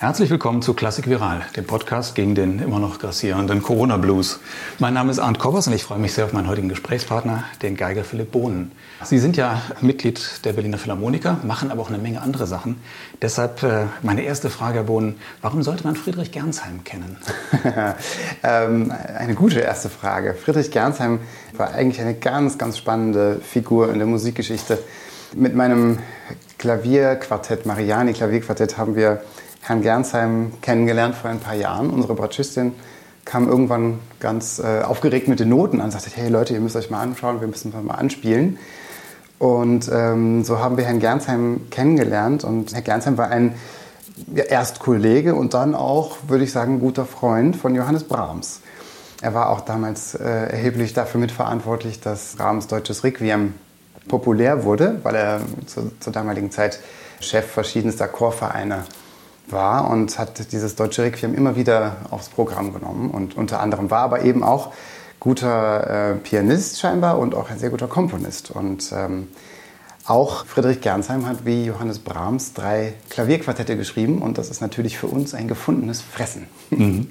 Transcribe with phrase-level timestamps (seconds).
[0.00, 4.38] Herzlich willkommen zu Klassik Viral, dem Podcast gegen den immer noch grassierenden Corona-Blues.
[4.78, 7.76] Mein Name ist Arndt Koppers und ich freue mich sehr auf meinen heutigen Gesprächspartner, den
[7.76, 8.70] Geiger Philipp Bohnen.
[9.02, 12.80] Sie sind ja Mitglied der Berliner Philharmoniker, machen aber auch eine Menge andere Sachen.
[13.22, 17.16] Deshalb äh, meine erste Frage, Herr Bohnen, warum sollte man Friedrich Gernsheim kennen?
[18.44, 20.34] ähm, eine gute erste Frage.
[20.34, 21.18] Friedrich Gernsheim
[21.56, 24.78] war eigentlich eine ganz, ganz spannende Figur in der Musikgeschichte.
[25.34, 25.98] Mit meinem
[26.58, 29.22] Klavierquartett, Mariani Klavierquartett, haben wir
[29.60, 31.90] Herrn Gernsheim kennengelernt vor ein paar Jahren.
[31.90, 32.72] Unsere Bratschistin
[33.24, 36.76] kam irgendwann ganz äh, aufgeregt mit den Noten an und sagte, hey Leute, ihr müsst
[36.76, 38.58] euch mal anschauen, wir müssen mal anspielen.
[39.38, 43.54] Und ähm, so haben wir Herrn Gernsheim kennengelernt und Herr Gernsheim war ein
[44.34, 48.62] ja, erst Kollege und dann auch, würde ich sagen, guter Freund von Johannes Brahms.
[49.20, 53.54] Er war auch damals äh, erheblich dafür mitverantwortlich, dass Brahms deutsches Requiem
[54.08, 56.80] populär wurde, weil er zu, zur damaligen Zeit
[57.20, 59.07] Chef verschiedenster Chorvereine war
[59.52, 63.10] und hat dieses deutsche Requiem immer wieder aufs Programm genommen.
[63.10, 64.72] Und unter anderem war aber eben auch
[65.20, 68.50] guter äh, Pianist scheinbar und auch ein sehr guter Komponist.
[68.50, 69.28] Und ähm,
[70.08, 75.06] auch Friedrich Gernsheim hat wie Johannes Brahms drei Klavierquartette geschrieben und das ist natürlich für
[75.06, 76.46] uns ein gefundenes Fressen.
[76.70, 77.08] Mhm.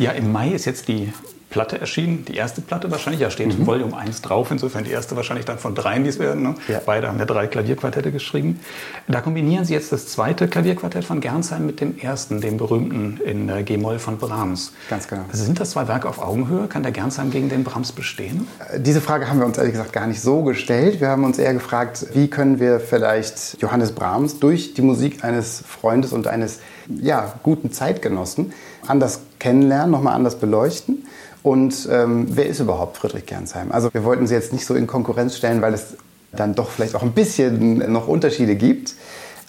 [0.00, 1.12] Ja, im Mai ist jetzt die
[1.50, 3.66] Platte erschienen, die erste Platte wahrscheinlich, da steht mhm.
[3.66, 6.44] Volume 1 drauf, insofern die erste wahrscheinlich dann von dreien, die es werden.
[6.44, 6.54] Ne?
[6.68, 6.80] Ja.
[6.86, 8.60] Beide haben ja drei Klavierquartette geschrieben.
[9.08, 13.64] Da kombinieren Sie jetzt das zweite Klavierquartett von Gernsheim mit dem ersten, dem berühmten in
[13.64, 14.72] G-Moll von Brahms.
[14.88, 15.24] Ganz genau.
[15.32, 16.68] Sind das zwei Werke auf Augenhöhe?
[16.68, 18.46] Kann der Gernsheim gegen den Brahms bestehen?
[18.72, 21.00] Äh, diese Frage haben wir uns ehrlich gesagt gar nicht so gestellt.
[21.00, 25.64] Wir haben uns eher gefragt, wie können wir vielleicht Johannes Brahms durch die Musik eines
[25.66, 28.52] Freundes und eines ja, guten Zeitgenossen
[28.86, 31.04] anders kennenlernen, nochmal anders beleuchten
[31.42, 33.72] und ähm, wer ist überhaupt Friedrich Gernsheim?
[33.72, 35.94] Also wir wollten sie jetzt nicht so in Konkurrenz stellen, weil es
[36.32, 38.94] dann doch vielleicht auch ein bisschen noch Unterschiede gibt.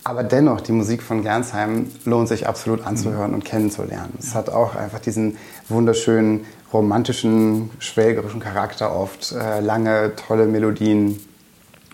[0.03, 4.13] Aber dennoch, die Musik von Gernsheim lohnt sich absolut anzuhören und kennenzulernen.
[4.17, 5.37] Es hat auch einfach diesen
[5.69, 9.31] wunderschönen, romantischen, schwelgerischen Charakter oft.
[9.33, 11.19] Äh, lange, tolle Melodien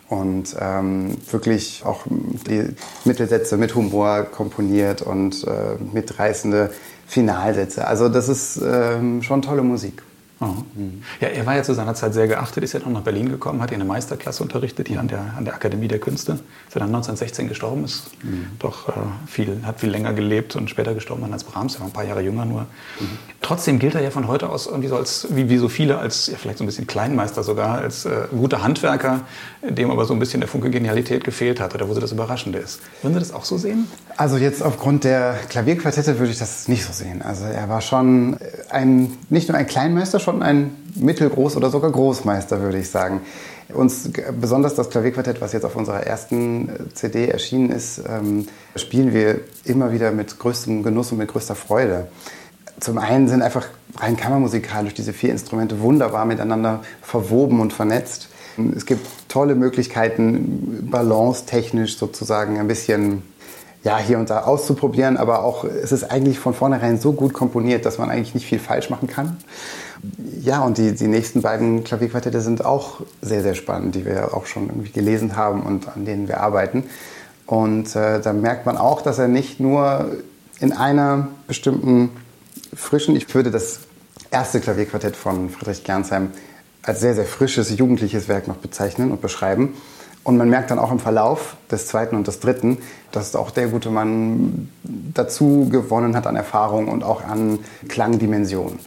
[0.08, 2.70] und ähm, wirklich auch die
[3.04, 6.72] Mittelsätze mit Humor komponiert und äh, mitreißende
[7.08, 7.88] Finalsätze.
[7.88, 10.04] Also das ist ähm, schon tolle Musik.
[10.40, 11.04] Mhm.
[11.20, 13.62] Ja, er war ja zu seiner Zeit sehr geachtet, ist ja noch nach Berlin gekommen,
[13.62, 16.34] hat hier eine Meisterklasse unterrichtet, hier an der, an der Akademie der Künste.
[16.34, 18.48] Ist er dann 1916 gestorben, ist mhm.
[18.60, 18.92] doch äh,
[19.26, 22.22] viel, hat viel länger gelebt und später gestorben als Brahms, er war ein paar Jahre
[22.22, 22.62] jünger nur.
[22.62, 23.18] Mhm.
[23.42, 26.28] Trotzdem gilt er ja von heute aus irgendwie so als, wie, wie so viele, als
[26.28, 29.22] ja, vielleicht so ein bisschen Kleinmeister sogar, als äh, guter Handwerker,
[29.68, 32.60] dem aber so ein bisschen der Funke Genialität gefehlt hat oder wo sie das Überraschende
[32.60, 32.82] ist.
[33.02, 33.88] Würden Sie das auch so sehen?
[34.18, 37.22] Also jetzt aufgrund der Klavierquartette würde ich das nicht so sehen.
[37.22, 38.38] Also er war schon
[38.70, 43.22] ein, nicht nur ein Kleinmeister, schon ein Mittelgroß- oder sogar Großmeister, würde ich sagen.
[43.74, 44.10] Uns
[44.42, 49.40] besonders das Klavierquartett, was jetzt auf unserer ersten äh, CD erschienen ist, ähm, spielen wir
[49.64, 52.08] immer wieder mit größtem Genuss und mit größter Freude.
[52.82, 58.28] Zum einen sind einfach rein kammermusikalisch diese vier Instrumente wunderbar miteinander verwoben und vernetzt.
[58.76, 63.24] Es gibt tolle Möglichkeiten, balance-technisch sozusagen ein bisschen
[63.84, 67.86] ja, hier und da auszuprobieren, aber auch es ist eigentlich von vornherein so gut komponiert,
[67.86, 69.38] dass man eigentlich nicht viel falsch machen kann.
[70.42, 74.46] Ja, und die, die nächsten beiden Klavierquartette sind auch sehr, sehr spannend, die wir auch
[74.46, 76.84] schon irgendwie gelesen haben und an denen wir arbeiten.
[77.46, 80.18] Und äh, da merkt man auch, dass er nicht nur
[80.60, 82.10] in einer bestimmten
[82.76, 83.80] frischen, ich würde das
[84.32, 86.32] erste Klavierquartett von Friedrich Gernsheim
[86.84, 89.76] als sehr, sehr frisches, jugendliches Werk noch bezeichnen und beschreiben.
[90.28, 92.80] Und man merkt dann auch im Verlauf des zweiten und des dritten,
[93.14, 98.78] dass auch der gute Mann dazu gewonnen hat an Erfahrung und auch an Klangdimension.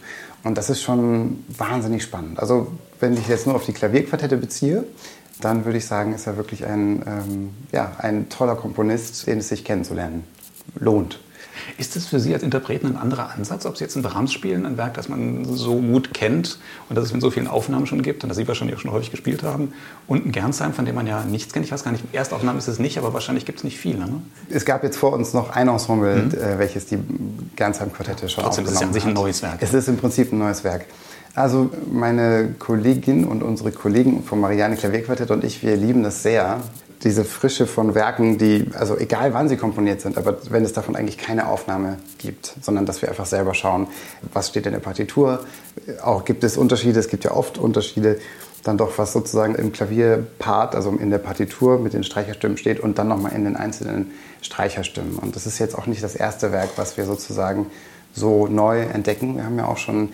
[0.43, 2.37] Und das ist schon wahnsinnig spannend.
[2.37, 2.67] Also
[2.99, 4.83] wenn ich jetzt nur auf die Klavierquartette beziehe,
[5.39, 9.49] dann würde ich sagen, ist er wirklich ein, ähm, ja, ein toller Komponist, den es
[9.49, 10.25] sich kennenzulernen
[10.75, 11.21] lohnt.
[11.77, 14.65] Ist das für Sie als Interpreten ein anderer Ansatz, ob Sie jetzt ein Brahms spielen,
[14.65, 18.01] ein Werk, das man so gut kennt und das es mit so vielen Aufnahmen schon
[18.01, 19.73] gibt und das Sie wahrscheinlich auch schon häufig gespielt haben,
[20.07, 21.65] und ein Gernsheim, von dem man ja nichts kennt?
[21.65, 23.99] Ich weiß gar nicht, Erstaufnahmen ist es nicht, aber wahrscheinlich gibt es nicht viele.
[23.99, 24.21] Ne?
[24.49, 26.31] Es gab jetzt vor uns noch ein Ensemble, mhm.
[26.31, 26.97] Äh, welches die
[27.55, 29.57] Gernsheim-Quartette schon Trotzdem ist es ja an sich ein neues Werk.
[29.61, 30.85] Es ist im Prinzip ein neues Werk.
[31.33, 36.59] Also meine Kollegin und unsere Kollegen vom Marianne Klavierquartett und ich, wir lieben das sehr,
[37.03, 40.95] diese Frische von Werken, die, also egal wann sie komponiert sind, aber wenn es davon
[40.95, 43.87] eigentlich keine Aufnahme gibt, sondern dass wir einfach selber schauen,
[44.33, 45.39] was steht in der Partitur,
[46.03, 48.19] auch gibt es Unterschiede, es gibt ja oft Unterschiede,
[48.63, 52.99] dann doch was sozusagen im Klavierpart, also in der Partitur mit den Streicherstimmen steht und
[52.99, 54.11] dann nochmal in den einzelnen
[54.41, 55.17] Streicherstimmen.
[55.17, 57.67] Und das ist jetzt auch nicht das erste Werk, was wir sozusagen
[58.13, 59.37] so neu entdecken.
[59.37, 60.09] Wir haben ja auch schon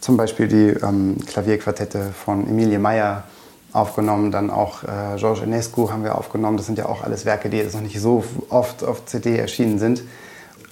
[0.00, 3.24] zum Beispiel die ähm, Klavierquartette von Emilie Meyer
[3.72, 6.56] aufgenommen, dann auch äh, Georges Enescu haben wir aufgenommen.
[6.56, 9.78] Das sind ja auch alles Werke, die jetzt noch nicht so oft auf CD erschienen
[9.78, 10.02] sind.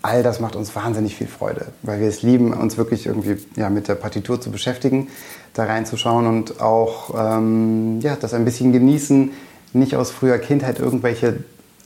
[0.02, 3.68] all das macht uns wahnsinnig viel Freude, weil wir es lieben, uns wirklich irgendwie ja,
[3.68, 5.08] mit der Partitur zu beschäftigen,
[5.54, 9.32] da reinzuschauen und auch ähm, ja, das ein bisschen genießen,
[9.72, 11.38] nicht aus früher Kindheit irgendwelche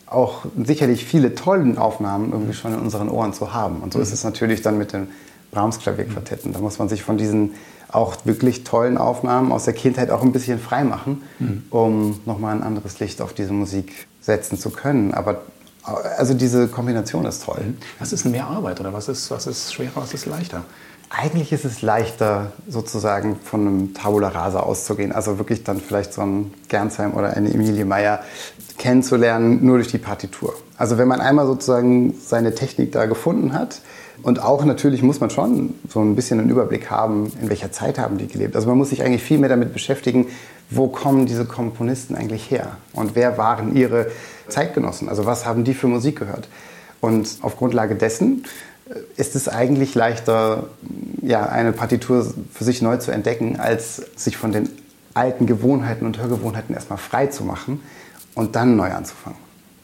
[0.06, 3.80] auch sicherlich viele tollen Aufnahmen irgendwie schon in unseren Ohren zu haben.
[3.80, 5.08] Und so ist es natürlich dann mit den
[5.52, 6.52] Brahms Klavierquartetten.
[6.52, 7.54] Da muss man sich von diesen
[7.92, 11.64] auch wirklich tollen Aufnahmen aus der Kindheit auch ein bisschen frei machen, mhm.
[11.70, 15.12] um nochmal ein anderes Licht auf diese Musik setzen zu können.
[15.12, 15.42] Aber
[16.16, 17.60] also diese Kombination ist toll.
[17.60, 17.76] Mhm.
[17.98, 20.64] Was ist mehr Arbeit oder was ist, was ist schwerer, was ist leichter?
[21.10, 25.12] Eigentlich ist es leichter, sozusagen von einem Tabula Rasa auszugehen.
[25.12, 28.20] Also wirklich dann vielleicht so ein Gernsheim oder eine Emilie Meyer
[28.82, 30.54] kennenzulernen, nur durch die Partitur.
[30.76, 33.80] Also wenn man einmal sozusagen seine Technik da gefunden hat,
[34.24, 37.98] und auch natürlich muss man schon so ein bisschen einen Überblick haben, in welcher Zeit
[37.98, 38.54] haben die gelebt.
[38.54, 40.26] Also man muss sich eigentlich viel mehr damit beschäftigen,
[40.70, 44.10] wo kommen diese Komponisten eigentlich her und wer waren ihre
[44.48, 46.48] Zeitgenossen, also was haben die für Musik gehört.
[47.00, 48.44] Und auf Grundlage dessen
[48.88, 50.68] äh, ist es eigentlich leichter,
[51.20, 54.68] ja, eine Partitur für sich neu zu entdecken, als sich von den
[55.14, 57.80] alten Gewohnheiten und Hörgewohnheiten erstmal frei zu machen
[58.34, 59.38] und dann neu anzufangen.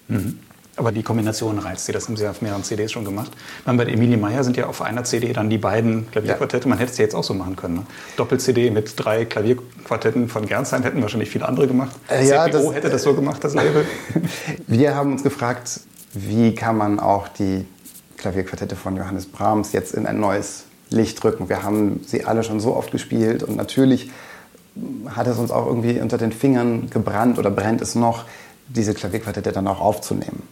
[0.08, 0.38] Mhm.
[0.76, 1.92] Aber die Kombination reizt sie.
[1.92, 3.32] Das haben sie auf mehreren CDs schon gemacht.
[3.64, 6.68] Dann bei Emilie Meyer sind ja auf einer CD dann die beiden Klavierquartette.
[6.68, 7.74] Man hätte es ja jetzt auch so machen können.
[7.74, 7.86] Ne?
[8.16, 11.96] Doppel-CD mit drei Klavierquartetten von Gernsheim hätten wahrscheinlich viele andere gemacht.
[12.08, 13.84] Äh, ja, das, hätte das so gemacht, das Label.
[14.68, 15.80] Wir haben uns gefragt,
[16.14, 17.66] wie kann man auch die
[18.16, 21.48] Klavierquartette von Johannes Brahms jetzt in ein neues Licht rücken.
[21.48, 24.10] Wir haben sie alle schon so oft gespielt und natürlich
[25.08, 28.24] hat es uns auch irgendwie unter den Fingern gebrannt oder brennt es noch,
[28.68, 30.42] diese Klavierquartette dann auch aufzunehmen.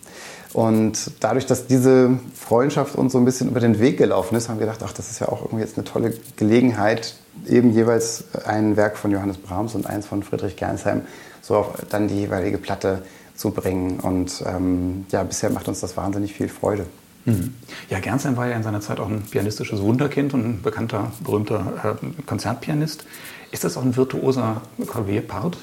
[0.52, 4.58] Und dadurch, dass diese Freundschaft uns so ein bisschen über den Weg gelaufen ist, haben
[4.58, 8.76] wir gedacht, ach, das ist ja auch irgendwie jetzt eine tolle Gelegenheit, eben jeweils ein
[8.76, 11.02] Werk von Johannes Brahms und eins von Friedrich Gernsheim
[11.42, 13.02] so auf dann die jeweilige Platte
[13.34, 14.00] zu bringen.
[14.00, 16.86] Und ähm, ja, bisher macht uns das wahnsinnig viel Freude.
[17.26, 17.54] Mhm.
[17.90, 21.98] Ja, Gernsheim war ja in seiner Zeit auch ein pianistisches Wunderkind und ein bekannter, berühmter
[22.02, 23.04] äh, Konzertpianist.
[23.50, 25.56] Ist das auch ein virtuoser Klavierpart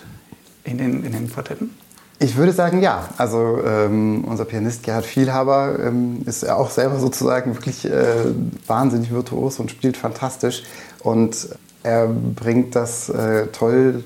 [0.63, 1.71] in den, in den Quartetten?
[2.19, 3.09] Ich würde sagen, ja.
[3.18, 8.25] Also ähm, unser Pianist Gerhard Vielhaber ähm, ist auch selber sozusagen wirklich äh,
[8.65, 10.63] wahnsinnig virtuos und spielt fantastisch.
[11.00, 11.50] Und
[11.83, 14.03] er bringt das äh, toll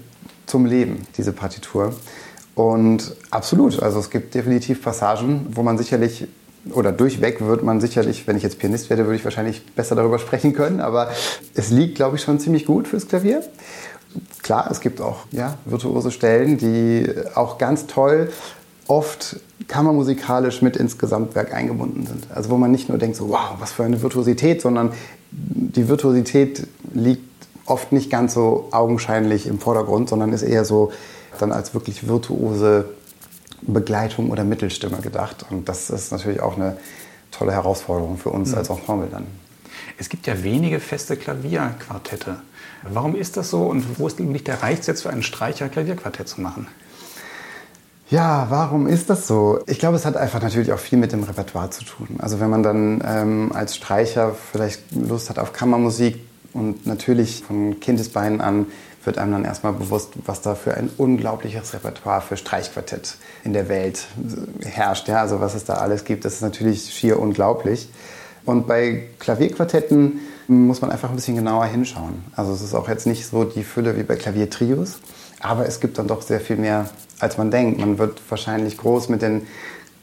[0.47, 1.93] zum Leben, diese Partitur.
[2.55, 6.27] Und absolut, also es gibt definitiv Passagen, wo man sicherlich
[6.73, 10.19] oder durchweg wird man sicherlich, wenn ich jetzt Pianist werde, würde ich wahrscheinlich besser darüber
[10.19, 10.79] sprechen können.
[10.79, 11.09] Aber
[11.53, 13.43] es liegt, glaube ich, schon ziemlich gut fürs Klavier
[14.41, 17.05] klar, es gibt auch ja, virtuose Stellen, die
[17.35, 18.29] auch ganz toll
[18.87, 19.37] oft
[19.67, 22.27] kammermusikalisch mit ins Gesamtwerk eingebunden sind.
[22.33, 24.93] Also wo man nicht nur denkt, so, wow, was für eine Virtuosität, sondern
[25.31, 27.27] die Virtuosität liegt
[27.65, 30.93] oft nicht ganz so augenscheinlich im Vordergrund, sondern ist eher so
[31.39, 32.85] dann als wirklich virtuose
[33.61, 35.45] Begleitung oder Mittelstimme gedacht.
[35.49, 36.77] Und das ist natürlich auch eine
[37.31, 38.57] tolle Herausforderung für uns mhm.
[38.57, 39.27] als Ensemble dann.
[39.97, 42.37] Es gibt ja wenige feste Klavierquartette.
[42.83, 46.27] Warum ist das so und wo ist nicht der Reiz jetzt für einen Streicher Klavierquartett
[46.27, 46.67] zu machen?
[48.09, 49.59] Ja, warum ist das so?
[49.67, 52.07] Ich glaube, es hat einfach natürlich auch viel mit dem Repertoire zu tun.
[52.19, 56.17] Also wenn man dann ähm, als Streicher vielleicht Lust hat auf Kammermusik
[56.53, 58.67] und natürlich von Kindesbeinen an
[59.07, 63.69] wird einem dann erstmal bewusst, was da für ein unglaubliches Repertoire für Streichquartett in der
[63.69, 64.05] Welt
[64.63, 65.07] herrscht.
[65.07, 67.89] Ja, also was es da alles gibt, das ist natürlich schier unglaublich.
[68.45, 72.23] Und bei Klavierquartetten muss man einfach ein bisschen genauer hinschauen.
[72.35, 74.99] Also es ist auch jetzt nicht so die Fülle wie bei Klaviertrios,
[75.39, 77.79] aber es gibt dann doch sehr viel mehr, als man denkt.
[77.79, 79.47] Man wird wahrscheinlich groß mit den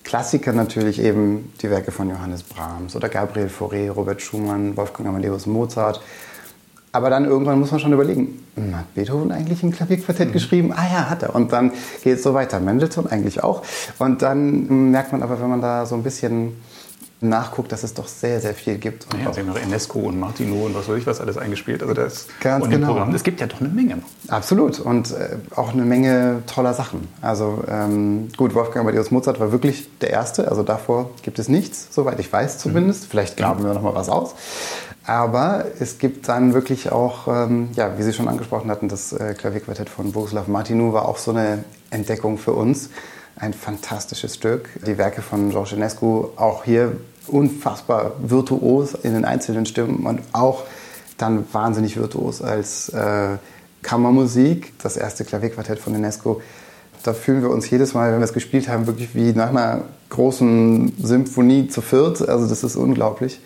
[0.02, 5.46] Klassikern natürlich eben die Werke von Johannes Brahms oder Gabriel Fauré, Robert Schumann, Wolfgang Amadeus
[5.46, 6.00] Mozart.
[6.94, 10.32] Aber dann irgendwann muss man schon überlegen, hm, hat Beethoven eigentlich ein Klavierquartett mhm.
[10.32, 10.72] geschrieben?
[10.72, 11.34] Ah ja, hat er.
[11.34, 11.72] Und dann
[12.04, 12.60] geht es so weiter.
[12.60, 13.62] Mendelssohn eigentlich auch.
[13.98, 16.52] Und dann merkt man aber, wenn man da so ein bisschen
[17.20, 19.12] nachguckt, dass es doch sehr, sehr viel gibt.
[19.12, 21.82] Und ja, Sie haben noch Enesco und Martino und was weiß ich was alles eingespielt.
[21.82, 22.88] Also das Ganz genau.
[22.88, 23.12] Programm.
[23.12, 23.98] Es gibt ja doch eine Menge.
[24.28, 27.08] Absolut und äh, auch eine Menge toller Sachen.
[27.22, 30.46] Also ähm, gut, Wolfgang Amadeus Mozart war wirklich der Erste.
[30.48, 33.04] Also davor gibt es nichts, soweit ich weiß zumindest.
[33.04, 33.08] Mhm.
[33.10, 34.36] Vielleicht graben wir noch mal was aus.
[35.06, 39.34] Aber es gibt dann wirklich auch, ähm, ja, wie Sie schon angesprochen hatten, das äh,
[39.34, 42.88] Klavierquartett von Boguslav Martinou war auch so eine Entdeckung für uns.
[43.36, 44.70] Ein fantastisches Stück.
[44.86, 46.96] Die Werke von Georges Enescu, auch hier
[47.26, 50.64] unfassbar virtuos in den einzelnen Stimmen und auch
[51.18, 53.36] dann wahnsinnig virtuos als äh,
[53.82, 54.72] Kammermusik.
[54.82, 56.40] Das erste Klavierquartett von Enesco.
[57.02, 59.82] Da fühlen wir uns jedes Mal, wenn wir es gespielt haben, wirklich wie nach einer
[60.08, 62.26] großen Symphonie zu viert.
[62.26, 63.40] Also das ist unglaublich.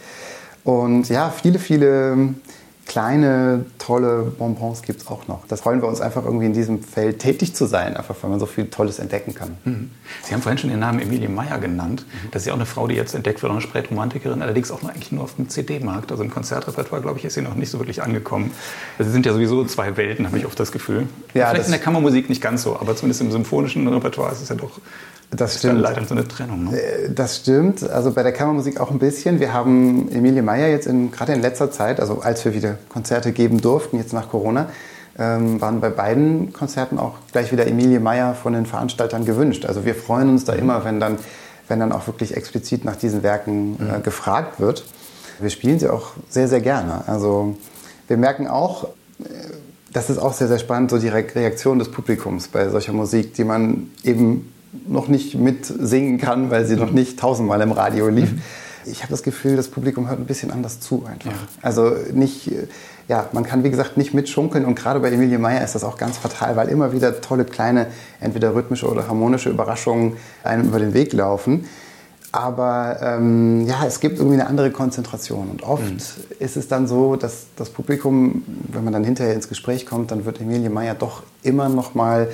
[0.69, 2.35] Und ja, viele, viele
[2.85, 5.47] kleine, tolle Bonbons gibt es auch noch.
[5.49, 8.39] Das freuen wir uns einfach irgendwie in diesem Feld tätig zu sein, einfach weil man
[8.39, 9.57] so viel Tolles entdecken kann.
[9.65, 9.91] Mhm.
[10.25, 12.05] Sie haben vorhin schon den Namen Emilie Meyer genannt.
[12.07, 12.29] Mhm.
[12.33, 14.91] Das ist ja auch eine Frau, die jetzt entdeckt wird, eine Spätromantikerin, allerdings auch nur,
[14.91, 16.13] eigentlich nur auf dem CD-Markt.
[16.13, 18.51] Also im Konzertrepertoire, glaube ich, ist sie noch nicht so wirklich angekommen.
[18.99, 21.09] Also sie sind ja sowieso zwei Welten, habe ich oft das Gefühl.
[21.33, 24.51] Ja, Vielleicht in der Kammermusik nicht ganz so, aber zumindest im symphonischen Repertoire ist es
[24.51, 24.83] ja doch
[25.31, 25.81] das stimmt.
[25.81, 26.65] leider so eine Trennung.
[26.65, 26.81] Ne?
[26.81, 27.89] Äh, das stimmt.
[27.89, 29.41] Also bei der Kammermusik auch ein bisschen.
[29.41, 33.33] Wir haben Emilie Meyer jetzt in, gerade in letzter Zeit, also als wir wieder Konzerte
[33.33, 34.69] geben durften, jetzt nach Corona,
[35.19, 39.67] ähm, waren bei beiden Konzerten auch gleich wieder Emilie Meyer von den Veranstaltern gewünscht.
[39.67, 40.61] Also wir freuen uns da mhm.
[40.61, 41.19] immer, wenn dann,
[41.67, 44.03] wenn dann auch wirklich explizit nach diesen Werken äh, mhm.
[44.03, 44.85] gefragt wird.
[45.41, 47.07] Wir spielen sie auch sehr, sehr gerne.
[47.07, 47.57] Also
[48.07, 49.27] wir merken auch, äh,
[49.93, 53.45] das ist auch sehr, sehr spannend, so die Reaktion des Publikums bei solcher Musik, die
[53.45, 54.53] man eben
[54.87, 58.33] noch nicht mitsingen kann, weil sie noch nicht tausendmal im Radio lief.
[58.33, 58.43] Mhm.
[58.87, 61.31] Ich habe das Gefühl, das Publikum hört ein bisschen anders zu einfach.
[61.31, 61.37] Ja.
[61.63, 62.51] Also nicht,
[63.07, 65.99] ja, man kann wie gesagt nicht mitschunkeln und gerade bei Emilie Meyer ist das auch
[65.99, 67.89] ganz fatal, weil immer wieder tolle kleine,
[68.21, 71.67] entweder rhythmische oder harmonische Überraschungen einem über den Weg laufen.
[72.31, 75.49] Aber ähm, ja, es gibt irgendwie eine andere Konzentration.
[75.49, 75.97] Und oft mhm.
[76.39, 80.27] ist es dann so, dass das Publikum, wenn man dann hinterher ins Gespräch kommt, dann
[80.27, 82.29] wird Emilie Meyer doch immer noch mal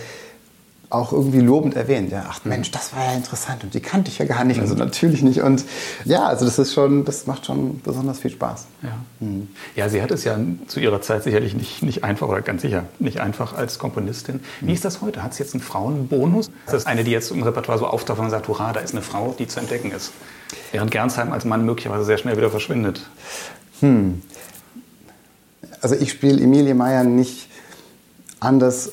[0.94, 2.10] auch irgendwie lobend erwähnt.
[2.10, 4.74] Ja, ach Mensch, das war ja interessant und die kannte ich ja gar nicht, also
[4.74, 5.42] natürlich nicht.
[5.42, 5.64] Und
[6.04, 8.66] ja, also das ist schon, das macht schon besonders viel Spaß.
[8.82, 8.88] Ja,
[9.20, 9.48] mhm.
[9.76, 12.84] ja sie hat es ja zu ihrer Zeit sicherlich nicht, nicht einfach oder ganz sicher
[12.98, 14.40] nicht einfach als Komponistin.
[14.60, 15.22] Wie ist das heute?
[15.22, 16.50] Hat es jetzt einen Frauenbonus?
[16.66, 19.02] Das ist eine, die jetzt im Repertoire so auftaucht und sagt, hurra, da ist eine
[19.02, 20.12] Frau, die zu entdecken ist.
[20.72, 23.02] Während Gernsheim als Mann möglicherweise sehr schnell wieder verschwindet.
[23.80, 24.22] Hm.
[25.80, 27.48] Also ich spiele Emilie Meyer nicht
[28.40, 28.92] anders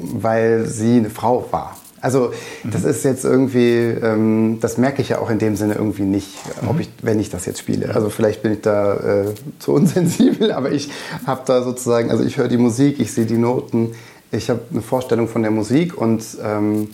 [0.00, 1.76] weil sie eine Frau war.
[2.00, 6.02] Also das ist jetzt irgendwie, ähm, das merke ich ja auch in dem Sinne irgendwie
[6.02, 6.28] nicht,
[6.68, 7.94] ob ich, wenn ich das jetzt spiele.
[7.94, 10.90] Also vielleicht bin ich da äh, zu unsensibel, aber ich
[11.26, 13.92] habe da sozusagen, also ich höre die Musik, ich sehe die Noten,
[14.30, 16.88] ich habe eine Vorstellung von der Musik und ähm,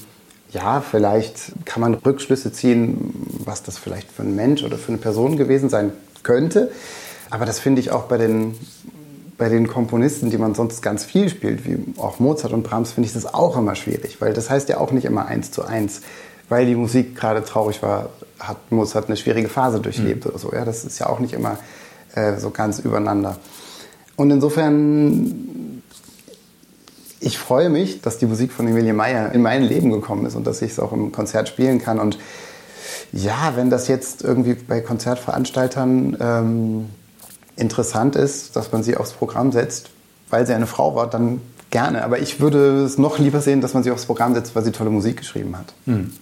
[0.50, 3.12] ja, vielleicht kann man Rückschlüsse ziehen,
[3.44, 5.92] was das vielleicht für ein Mensch oder für eine Person gewesen sein
[6.22, 6.70] könnte.
[7.30, 8.54] Aber das finde ich auch bei den
[9.42, 13.08] bei den Komponisten, die man sonst ganz viel spielt, wie auch Mozart und Brahms, finde
[13.08, 16.02] ich das auch immer schwierig, weil das heißt ja auch nicht immer eins zu eins.
[16.48, 20.30] Weil die Musik gerade traurig war, hat Mozart eine schwierige Phase durchlebt mhm.
[20.30, 20.52] oder so.
[20.52, 21.58] Ja, das ist ja auch nicht immer
[22.14, 23.36] äh, so ganz übereinander.
[24.14, 25.82] Und insofern,
[27.18, 30.46] ich freue mich, dass die Musik von Emilie Meyer in mein Leben gekommen ist und
[30.46, 31.98] dass ich es auch im Konzert spielen kann.
[31.98, 32.16] Und
[33.10, 36.86] ja, wenn das jetzt irgendwie bei Konzertveranstaltern ähm,
[37.56, 39.90] interessant ist, dass man sie aufs Programm setzt,
[40.30, 41.40] weil sie eine Frau war, dann
[41.70, 42.04] gerne.
[42.04, 44.72] Aber ich würde es noch lieber sehen, dass man sie aufs Programm setzt, weil sie
[44.72, 45.74] tolle Musik geschrieben hat.
[45.86, 46.12] Hm.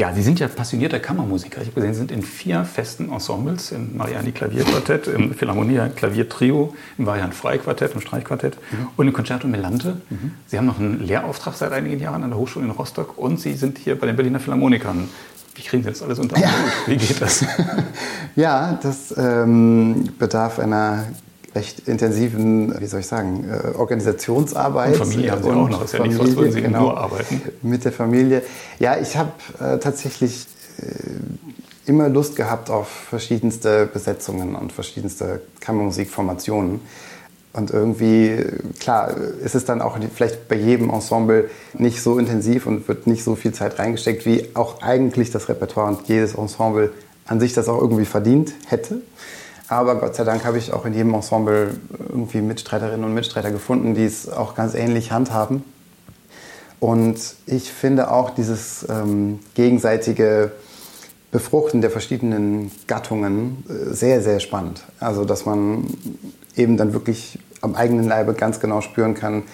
[0.00, 1.60] Ja, Sie sind ja passionierter Kammermusiker.
[1.60, 6.74] Ich habe gesehen, Sie sind in vier festen Ensembles, im Mariani Klavierquartett, im Philharmonia Klaviertrio,
[6.96, 8.86] im Varian Freiquartett, im Streichquartett mhm.
[8.96, 10.00] und im Concerto Melante.
[10.08, 10.32] Mhm.
[10.46, 13.52] Sie haben noch einen Lehrauftrag seit einigen Jahren an der Hochschule in Rostock und Sie
[13.52, 15.10] sind hier bei den Berliner Philharmonikern
[15.54, 16.50] wie kriegen Sie das alles unter ja.
[16.86, 17.44] Wie geht das?
[18.36, 21.06] ja, das ähm, bedarf einer
[21.54, 24.92] recht intensiven, wie soll ich sagen, äh, Organisationsarbeit.
[24.92, 27.42] Und Familie haben Sie auch noch, ist ja nicht so, als Sie genau, nur arbeiten.
[27.62, 28.42] Mit der Familie.
[28.78, 30.46] Ja, ich habe äh, tatsächlich
[30.78, 36.80] äh, immer Lust gehabt auf verschiedenste Besetzungen und verschiedenste Kammermusikformationen.
[37.52, 38.44] Und irgendwie,
[38.78, 43.24] klar, ist es dann auch vielleicht bei jedem Ensemble nicht so intensiv und wird nicht
[43.24, 46.92] so viel Zeit reingesteckt, wie auch eigentlich das Repertoire und jedes Ensemble
[47.26, 49.00] an sich das auch irgendwie verdient hätte.
[49.66, 51.74] Aber Gott sei Dank habe ich auch in jedem Ensemble
[52.08, 55.64] irgendwie Mitstreiterinnen und Mitstreiter gefunden, die es auch ganz ähnlich handhaben.
[56.80, 60.52] Und ich finde auch dieses ähm, gegenseitige
[61.30, 64.84] Befruchten der verschiedenen Gattungen äh, sehr, sehr spannend.
[64.98, 65.86] Also, dass man
[66.56, 69.44] eben dann wirklich am eigenen Leibe ganz genau spüren kann,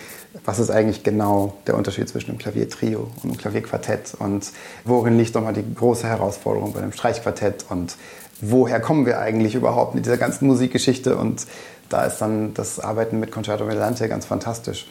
[0.45, 4.53] was ist eigentlich genau der Unterschied zwischen einem Klaviertrio und einem Klavierquartett und
[4.85, 7.97] worin liegt nochmal die große Herausforderung bei einem Streichquartett und
[8.41, 11.47] woher kommen wir eigentlich überhaupt mit dieser ganzen Musikgeschichte und
[11.89, 14.87] da ist dann das Arbeiten mit Concerto Melante ganz fantastisch.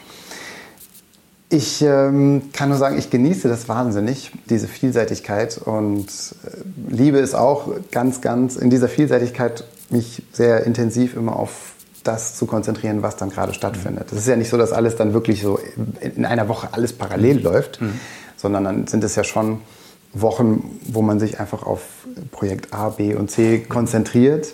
[1.49, 7.35] Ich ähm, kann nur sagen, ich genieße das wahnsinnig, diese Vielseitigkeit und äh, liebe es
[7.35, 11.73] auch ganz, ganz in dieser Vielseitigkeit mich sehr intensiv immer auf
[12.03, 14.11] das zu konzentrieren, was dann gerade stattfindet.
[14.11, 15.59] Es ist ja nicht so, dass alles dann wirklich so
[15.99, 17.99] in einer Woche alles parallel läuft, mhm.
[18.37, 19.61] sondern dann sind es ja schon
[20.13, 21.81] Wochen, wo man sich einfach auf
[22.31, 24.47] Projekt A, B und C konzentriert.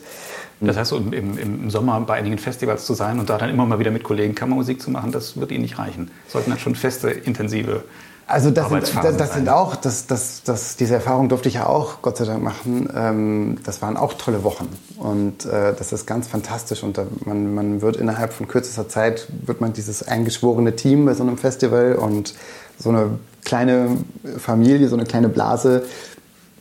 [0.67, 3.79] Das heißt, im, im, Sommer bei einigen Festivals zu sein und da dann immer mal
[3.79, 6.11] wieder mit Kollegen Kammermusik zu machen, das wird Ihnen nicht reichen.
[6.27, 7.83] Sollten dann schon feste, intensive
[8.27, 12.03] Also das, sind, das sind auch, das, das, das, diese Erfahrung durfte ich ja auch,
[12.03, 12.87] Gott sei Dank, machen.
[12.95, 14.69] Ähm, das waren auch tolle Wochen.
[14.97, 16.83] Und äh, das ist ganz fantastisch.
[16.83, 21.23] Und man, man wird innerhalb von kürzester Zeit, wird man dieses eingeschworene Team bei so
[21.23, 22.35] einem Festival und
[22.77, 23.97] so eine kleine
[24.37, 25.85] Familie, so eine kleine Blase.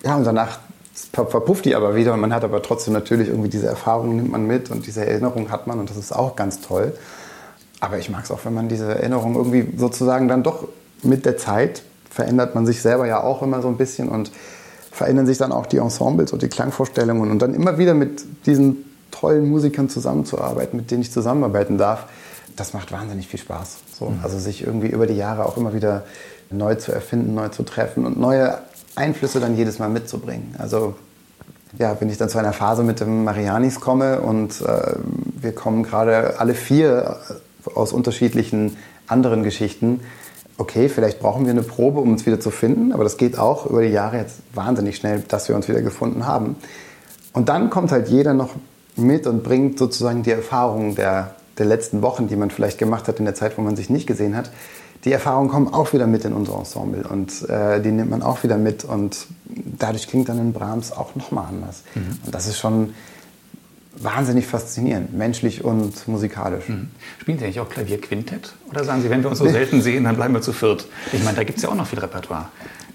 [0.03, 0.59] Ja, und danach
[1.13, 4.47] verpufft die aber wieder und man hat aber trotzdem natürlich irgendwie diese Erfahrung nimmt man
[4.47, 6.93] mit und diese Erinnerung hat man und das ist auch ganz toll.
[7.81, 10.69] Aber ich mag es auch, wenn man diese Erinnerung irgendwie sozusagen dann doch
[11.03, 14.31] mit der Zeit verändert man sich selber ja auch immer so ein bisschen und
[14.91, 18.85] verändern sich dann auch die Ensembles und die Klangvorstellungen und dann immer wieder mit diesen
[19.11, 22.07] tollen Musikern zusammenzuarbeiten, mit denen ich zusammenarbeiten darf,
[22.57, 23.79] das macht wahnsinnig viel Spaß.
[23.99, 24.21] So, mhm.
[24.23, 26.05] Also sich irgendwie über die Jahre auch immer wieder
[26.51, 28.59] neu zu erfinden, neu zu treffen und neue
[28.97, 30.55] Einflüsse dann jedes Mal mitzubringen.
[30.59, 30.95] Also
[31.79, 34.95] ja, wenn ich dann zu einer Phase mit dem Marianis komme und äh,
[35.41, 37.17] wir kommen gerade alle vier
[37.75, 40.01] aus unterschiedlichen anderen Geschichten,
[40.59, 43.67] okay, vielleicht brauchen wir eine Probe, um uns wieder zu finden, aber das geht auch
[43.67, 46.57] über die Jahre jetzt wahnsinnig schnell, dass wir uns wieder gefunden haben.
[47.33, 48.51] Und dann kommt halt jeder noch
[48.97, 53.21] mit und bringt sozusagen die Erfahrungen der, der letzten Wochen, die man vielleicht gemacht hat
[53.21, 54.51] in der Zeit, wo man sich nicht gesehen hat.
[55.05, 58.43] Die Erfahrungen kommen auch wieder mit in unser Ensemble und äh, die nimmt man auch
[58.43, 61.85] wieder mit und dadurch klingt dann ein Brahms auch nochmal anders.
[61.95, 62.19] Mhm.
[62.27, 62.93] Und das ist schon,
[64.01, 66.69] wahnsinnig faszinierend, menschlich und musikalisch.
[66.69, 66.89] Mhm.
[67.21, 68.55] Spielen Sie eigentlich auch Klavierquintett?
[68.71, 70.87] Oder sagen Sie, wenn wir uns so selten sehen, dann bleiben wir zu viert?
[71.13, 72.49] Ich meine, da gibt es ja auch noch viel Repertoire.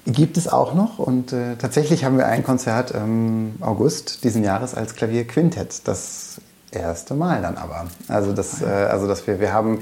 [0.07, 4.75] Gibt es auch noch und äh, tatsächlich haben wir ein Konzert im August diesen Jahres
[4.75, 5.81] als Klavierquintett.
[5.87, 6.39] Das
[6.75, 7.87] erste Mal dann aber.
[8.07, 9.79] Also, das, äh, also dass wir, wir haben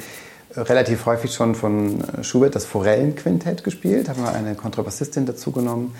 [0.55, 5.95] relativ häufig schon von Schubert das Forellenquintett gespielt, haben wir eine Kontrabassistin dazu genommen.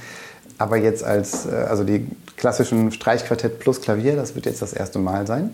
[0.58, 2.08] Aber jetzt als, äh, also die
[2.38, 5.52] klassischen Streichquartett plus Klavier, das wird jetzt das erste Mal sein.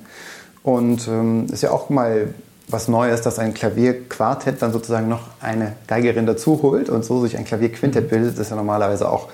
[0.64, 2.34] Und ähm, ist ja auch mal
[2.68, 7.38] was Neues, dass ein Klavierquartett dann sozusagen noch eine Geigerin dazu holt und so sich
[7.38, 8.10] ein Klavierquintett mhm.
[8.10, 8.34] bildet.
[8.34, 9.30] Das ist ja normalerweise auch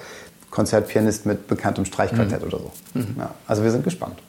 [0.52, 2.48] Konzertpianist mit bekanntem Streichquartett mhm.
[2.48, 2.72] oder so.
[2.94, 3.16] Mhm.
[3.18, 4.20] Ja, also wir sind gespannt.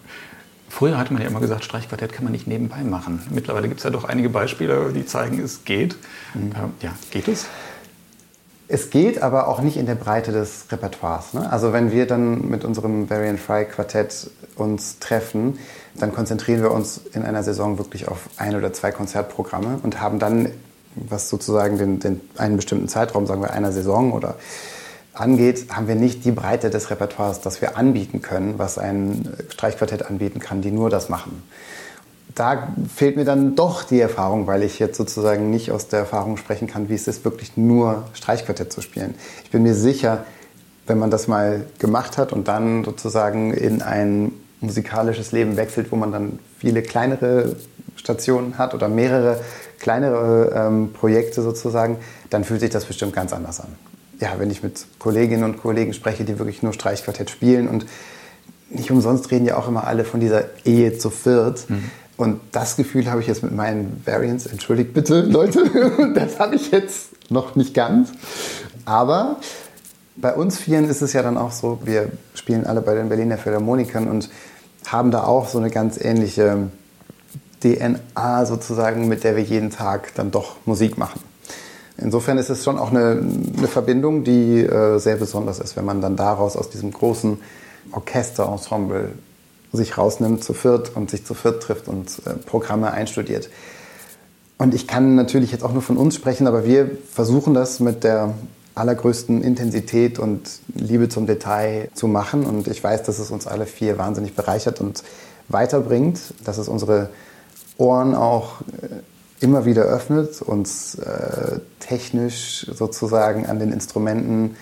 [0.76, 3.22] Früher hatte man ja immer gesagt, Streichquartett kann man nicht nebenbei machen.
[3.30, 5.96] Mittlerweile gibt es ja doch einige Beispiele, die zeigen, es geht.
[6.34, 6.52] Mhm.
[6.82, 7.46] ja, geht es?
[8.68, 11.32] Es geht aber auch nicht in der Breite des Repertoires.
[11.32, 11.50] Ne?
[11.50, 15.58] Also wenn wir dann mit unserem Variant Fry Quartett uns treffen,
[15.94, 20.18] dann konzentrieren wir uns in einer Saison wirklich auf ein oder zwei Konzertprogramme und haben
[20.18, 20.50] dann,
[20.94, 24.34] was sozusagen den, den einen bestimmten Zeitraum, sagen wir einer Saison oder
[25.18, 30.06] angeht, haben wir nicht die Breite des Repertoires, das wir anbieten können, was ein Streichquartett
[30.06, 31.42] anbieten kann, die nur das machen
[32.36, 36.36] da fehlt mir dann doch die Erfahrung, weil ich jetzt sozusagen nicht aus der Erfahrung
[36.36, 39.14] sprechen kann, wie es ist, wirklich nur Streichquartett zu spielen.
[39.42, 40.24] Ich bin mir sicher,
[40.86, 45.96] wenn man das mal gemacht hat und dann sozusagen in ein musikalisches Leben wechselt, wo
[45.96, 47.56] man dann viele kleinere
[47.96, 49.40] Stationen hat oder mehrere
[49.78, 51.96] kleinere ähm, Projekte sozusagen,
[52.30, 53.68] dann fühlt sich das bestimmt ganz anders an.
[54.18, 57.86] Ja, wenn ich mit Kolleginnen und Kollegen spreche, die wirklich nur Streichquartett spielen und
[58.70, 61.68] nicht umsonst reden ja auch immer alle von dieser Ehe zu viert.
[61.68, 65.70] Mhm und das Gefühl habe ich jetzt mit meinen Variants, entschuldigt bitte Leute,
[66.14, 68.10] das habe ich jetzt noch nicht ganz.
[68.84, 69.36] Aber
[70.16, 73.36] bei uns Vieren ist es ja dann auch so, wir spielen alle bei den Berliner
[73.36, 74.30] Philharmonikern und
[74.86, 76.68] haben da auch so eine ganz ähnliche
[77.62, 81.20] DNA sozusagen, mit der wir jeden Tag dann doch Musik machen.
[81.98, 83.22] Insofern ist es schon auch eine,
[83.56, 87.38] eine Verbindung, die äh, sehr besonders ist, wenn man dann daraus aus diesem großen
[87.92, 89.12] Orchesterensemble
[89.72, 93.48] sich rausnimmt zu viert und sich zu viert trifft und äh, Programme einstudiert.
[94.58, 98.04] Und ich kann natürlich jetzt auch nur von uns sprechen, aber wir versuchen das mit
[98.04, 98.34] der
[98.74, 102.44] allergrößten Intensität und Liebe zum Detail zu machen.
[102.44, 105.02] Und ich weiß, dass es uns alle vier wahnsinnig bereichert und
[105.48, 107.10] weiterbringt, dass es unsere
[107.78, 109.00] Ohren auch äh,
[109.40, 114.56] immer wieder öffnet, uns äh, technisch sozusagen an den Instrumenten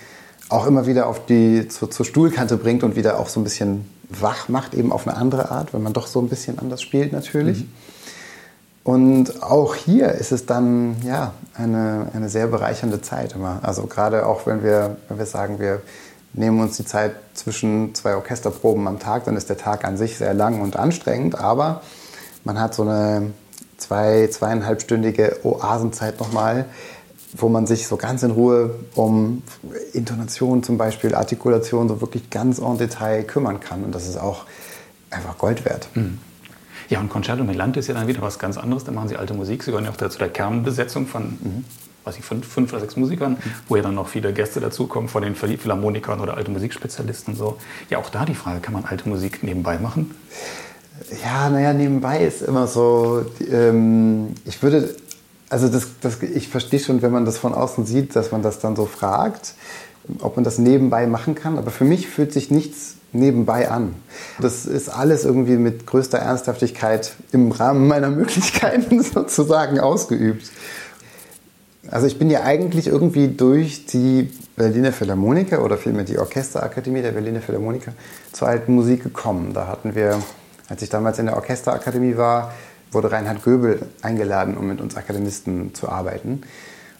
[0.48, 3.88] auch immer wieder auf die, zur, zur Stuhlkante bringt und wieder auch so ein bisschen
[4.08, 7.12] wach macht, eben auf eine andere Art, wenn man doch so ein bisschen anders spielt
[7.12, 7.60] natürlich.
[7.60, 7.72] Mhm.
[8.84, 13.60] Und auch hier ist es dann ja, eine, eine sehr bereichernde Zeit immer.
[13.62, 15.80] Also gerade auch wenn wir, wenn wir sagen, wir
[16.34, 20.18] nehmen uns die Zeit zwischen zwei Orchesterproben am Tag, dann ist der Tag an sich
[20.18, 21.80] sehr lang und anstrengend, aber
[22.44, 23.30] man hat so eine
[23.76, 26.66] zwei, zweieinhalbstündige Oasenzeit nochmal,
[27.36, 29.42] wo man sich so ganz in Ruhe um
[29.92, 33.82] Intonation zum Beispiel, Artikulation so wirklich ganz en Detail kümmern kann.
[33.84, 34.44] Und das ist auch
[35.10, 35.88] einfach Gold wert.
[35.94, 36.18] Mhm.
[36.90, 38.84] Ja, und Concerto Melante ist ja dann wieder was ganz anderes.
[38.84, 39.62] Da machen Sie alte Musik.
[39.62, 41.64] Sie gehören ja auch zu der Kernbesetzung von, mhm.
[42.04, 43.50] weiß ich, fünf, fünf oder sechs Musikern, mhm.
[43.68, 47.34] wo ja dann noch viele Gäste dazukommen von den Philharmonikern oder alte Musikspezialisten.
[47.34, 47.56] So.
[47.90, 50.14] Ja, auch da die Frage, kann man alte Musik nebenbei machen?
[51.22, 54.94] Ja, naja, nebenbei ist immer so, ähm, ich würde
[55.54, 58.58] also das, das, ich verstehe schon, wenn man das von außen sieht, dass man das
[58.58, 59.54] dann so fragt,
[60.20, 61.58] ob man das nebenbei machen kann.
[61.58, 63.94] Aber für mich fühlt sich nichts nebenbei an.
[64.40, 70.50] Das ist alles irgendwie mit größter Ernsthaftigkeit im Rahmen meiner Möglichkeiten sozusagen ausgeübt.
[71.88, 77.12] Also ich bin ja eigentlich irgendwie durch die Berliner Philharmoniker oder vielmehr die Orchesterakademie der
[77.12, 77.92] Berliner Philharmoniker
[78.32, 79.52] zur alten Musik gekommen.
[79.52, 80.20] Da hatten wir,
[80.68, 82.52] als ich damals in der Orchesterakademie war,
[82.90, 86.42] wurde Reinhard Göbel eingeladen, um mit uns Akademisten zu arbeiten.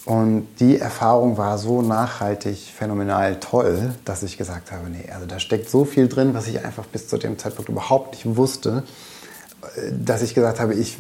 [0.05, 5.39] Und die Erfahrung war so nachhaltig, phänomenal toll, dass ich gesagt habe, nee, also da
[5.39, 8.83] steckt so viel drin, was ich einfach bis zu dem Zeitpunkt überhaupt nicht wusste,
[9.91, 10.99] dass ich gesagt habe, ich,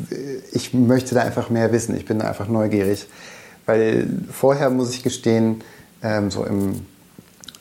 [0.53, 1.95] ich möchte da einfach mehr wissen.
[1.97, 3.07] Ich bin da einfach neugierig.
[3.67, 5.63] Weil vorher muss ich gestehen,
[6.03, 6.87] ähm, so im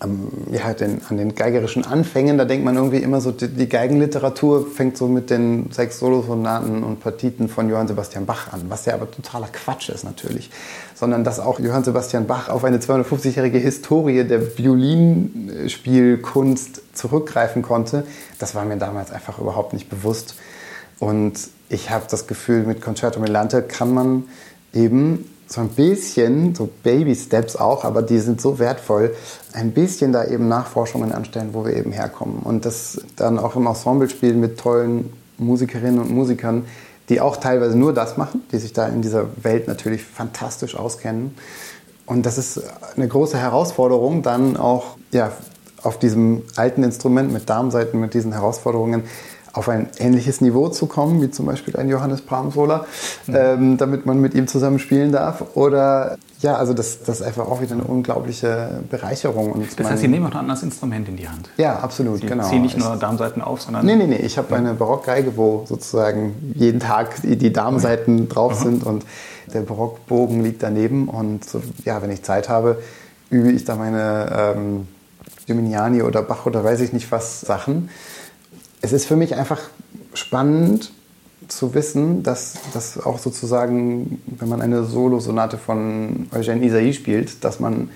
[0.04, 3.70] am, ja, den, an den geigerischen Anfängen, da denkt man irgendwie immer so, die, die
[3.70, 8.86] Geigenliteratur fängt so mit den sechs Solosonaten und Partiten von Johann Sebastian Bach an, was
[8.86, 10.50] ja aber totaler Quatsch ist natürlich,
[10.94, 18.06] sondern dass auch Johann Sebastian Bach auf eine 250-jährige Historie der Violinspielkunst zurückgreifen konnte,
[18.40, 20.36] das war mir damals einfach überhaupt nicht bewusst.
[21.00, 21.40] Und
[21.70, 24.24] ich habe das Gefühl, mit Concerto Melante kann man
[24.74, 29.16] eben so ein bisschen, so Baby-Steps auch, aber die sind so wertvoll,
[29.54, 32.40] ein bisschen da eben Nachforschungen anstellen, wo wir eben herkommen.
[32.40, 36.66] Und das dann auch im Ensemble spielen mit tollen Musikerinnen und Musikern,
[37.08, 41.36] die auch teilweise nur das machen, die sich da in dieser Welt natürlich fantastisch auskennen.
[42.08, 42.60] Und das ist
[42.96, 45.34] eine große Herausforderung, dann auch ja,
[45.84, 49.04] auf diesem alten Instrument mit Darmseiten, mit diesen Herausforderungen
[49.54, 52.86] auf ein ähnliches Niveau zu kommen, wie zum Beispiel ein Johannes Palmsola,
[53.28, 53.36] mhm.
[53.36, 55.44] ähm, damit man mit ihm zusammen spielen darf.
[55.54, 59.52] Oder ja, also das, das ist einfach auch wieder eine unglaubliche Bereicherung.
[59.52, 61.50] Und das heißt, Sie nehmen auch ein anderes Instrument in die Hand.
[61.58, 62.44] Ja, absolut, Sie genau.
[62.44, 63.86] Sie ziehen nicht nur Darmseiten auf, sondern...
[63.86, 64.58] Nee, nee, nee, ich habe ja.
[64.58, 68.64] eine Barockgeige, wo sozusagen jeden Tag die Darmseiten drauf Aha.
[68.64, 69.06] sind und
[69.54, 71.08] der Barockbogen liegt daneben.
[71.08, 71.46] Und
[71.86, 72.82] ja, wenn ich Zeit habe,
[73.30, 74.88] übe ich da meine ähm,
[76.04, 77.90] oder Bach oder weiß ich nicht was Sachen
[78.84, 79.62] es ist für mich einfach
[80.14, 80.92] spannend
[81.48, 87.60] zu wissen, dass, dass auch sozusagen, wenn man eine Solo-Sonate von Eugène Isaïe spielt, dass
[87.60, 87.90] man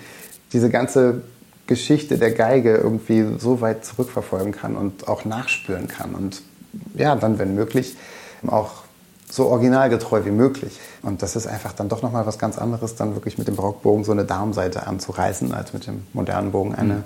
[0.52, 1.22] diese ganze
[1.66, 6.14] Geschichte der Geige irgendwie so weit zurückverfolgen kann und auch nachspüren kann.
[6.14, 6.42] Und
[6.94, 7.94] ja, dann, wenn möglich,
[8.46, 8.84] auch
[9.30, 10.80] so originalgetreu wie möglich.
[11.02, 14.04] Und das ist einfach dann doch nochmal was ganz anderes, dann wirklich mit dem Barockbogen
[14.04, 17.04] so eine Darmseite anzureißen, als mit dem modernen Bogen eine mhm.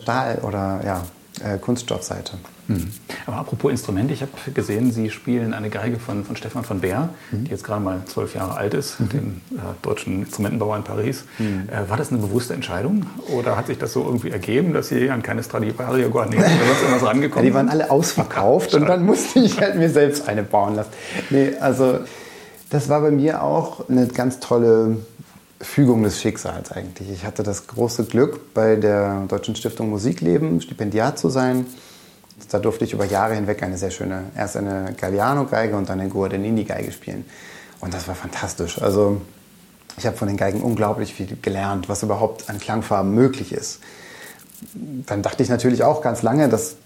[0.00, 1.02] Stahl- oder ja,
[1.44, 2.34] äh, Kunststoffseite.
[2.68, 2.92] Mhm.
[3.26, 7.10] Aber apropos Instrumente, ich habe gesehen, Sie spielen eine Geige von, von Stefan von Beer,
[7.30, 7.44] mhm.
[7.44, 9.08] die jetzt gerade mal zwölf Jahre alt ist, mhm.
[9.08, 11.24] dem äh, deutschen Instrumentenbauer in Paris.
[11.38, 11.68] Mhm.
[11.68, 15.10] Äh, war das eine bewusste Entscheidung oder hat sich das so irgendwie ergeben, dass Sie
[15.10, 19.40] an keine Stradivari oder sonst irgendwas rangekommen ja, Die waren alle ausverkauft und dann musste
[19.40, 20.90] ich halt mir selbst eine bauen lassen.
[21.30, 22.00] Nee, also
[22.70, 24.96] das war bei mir auch eine ganz tolle
[25.62, 27.08] Fügung des Schicksals eigentlich.
[27.08, 31.66] Ich hatte das große Glück, bei der Deutschen Stiftung Musikleben Stipendiat zu sein.
[32.50, 36.10] Da durfte ich über Jahre hinweg eine sehr schöne, erst eine Galliano-Geige und dann eine
[36.10, 37.24] Guadagnini-Geige spielen.
[37.80, 38.82] Und das war fantastisch.
[38.82, 39.20] Also
[39.96, 43.80] ich habe von den Geigen unglaublich viel gelernt, was überhaupt an Klangfarben möglich ist.
[45.06, 46.76] Dann dachte ich natürlich auch ganz lange, das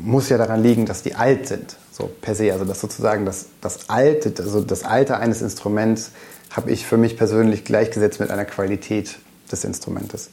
[0.00, 2.52] muss ja daran liegen, dass die alt sind, so per se.
[2.52, 6.10] Also dass sozusagen das, das Alte, also das Alter eines Instruments
[6.50, 9.18] habe ich für mich persönlich gleichgesetzt mit einer Qualität
[9.50, 10.30] des Instrumentes.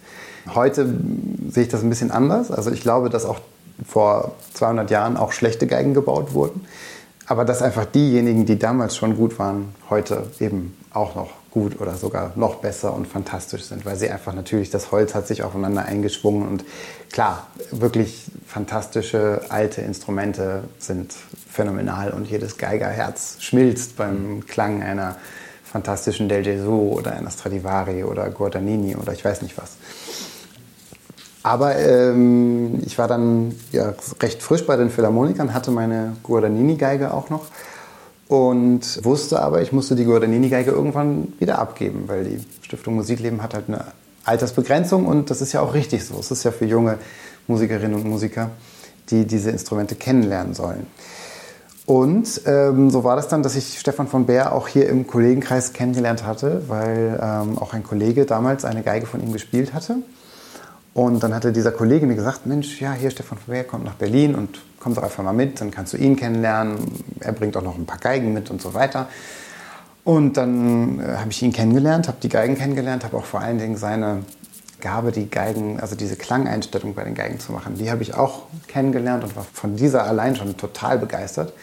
[0.54, 0.94] Heute
[1.50, 2.52] sehe ich das ein bisschen anders.
[2.52, 3.40] Also ich glaube, dass auch
[3.86, 6.66] vor 200 Jahren auch schlechte Geigen gebaut wurden.
[7.28, 11.96] Aber dass einfach diejenigen, die damals schon gut waren, heute eben auch noch gut oder
[11.96, 15.86] sogar noch besser und fantastisch sind, weil sie einfach natürlich, das Holz hat sich aufeinander
[15.86, 16.66] eingeschwungen und
[17.12, 21.14] klar, wirklich fantastische alte Instrumente sind
[21.50, 25.16] phänomenal und jedes Geigerherz schmilzt beim Klang einer
[25.76, 29.72] fantastischen Del Gesù oder einer Stradivari oder Guadagnini oder ich weiß nicht was.
[31.44, 37.30] Aber ähm, ich war dann ja, recht frisch bei den Philharmonikern, hatte meine Guadagnini-Geige auch
[37.30, 37.48] noch
[38.30, 43.54] und wusste aber, ich musste die Guadagnini-Geige irgendwann wieder abgeben, weil die Stiftung Musikleben hat
[43.54, 43.84] halt eine
[44.24, 46.18] Altersbegrenzung und das ist ja auch richtig so.
[46.18, 47.00] Es ist ja für junge
[47.48, 48.52] Musikerinnen und Musiker,
[49.10, 50.88] die diese Instrumente kennenlernen sollen.
[51.86, 55.72] Und ähm, so war das dann, dass ich Stefan von Bär auch hier im Kollegenkreis
[55.74, 59.98] kennengelernt hatte, weil ähm, auch ein Kollege damals eine Geige von ihm gespielt hatte.
[60.96, 63.96] Und dann hatte dieser Kollege mir gesagt, Mensch, ja, hier Stefan von Bär kommt nach
[63.96, 66.78] Berlin und komm doch einfach mal mit, dann kannst du ihn kennenlernen.
[67.20, 69.08] Er bringt auch noch ein paar Geigen mit und so weiter.
[70.04, 73.60] Und dann äh, habe ich ihn kennengelernt, habe die Geigen kennengelernt, habe auch vor allen
[73.60, 74.24] Dingen seine
[74.82, 78.44] Gabe, die Geigen, also diese Klangeinstellung bei den Geigen zu machen, die habe ich auch
[78.68, 81.54] kennengelernt und war von dieser allein schon total begeistert.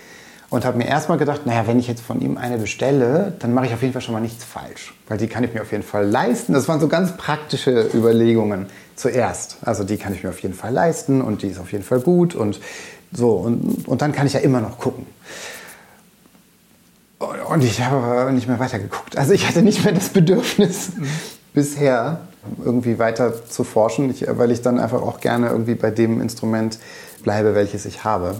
[0.52, 3.66] Und habe mir erstmal gedacht, naja, wenn ich jetzt von ihm eine bestelle, dann mache
[3.66, 5.82] ich auf jeden Fall schon mal nichts falsch, weil die kann ich mir auf jeden
[5.82, 6.52] Fall leisten.
[6.52, 9.56] Das waren so ganz praktische Überlegungen zuerst.
[9.62, 12.00] Also die kann ich mir auf jeden Fall leisten und die ist auf jeden Fall
[12.00, 12.60] gut und
[13.12, 15.06] so und, und dann kann ich ja immer noch gucken.
[17.18, 19.16] Und ich habe aber nicht mehr weitergeguckt.
[19.16, 21.06] Also ich hatte nicht mehr das Bedürfnis mhm.
[21.54, 22.20] bisher
[22.62, 26.78] irgendwie weiter zu forschen, ich, weil ich dann einfach auch gerne irgendwie bei dem Instrument
[27.22, 28.34] bleibe, welches ich habe.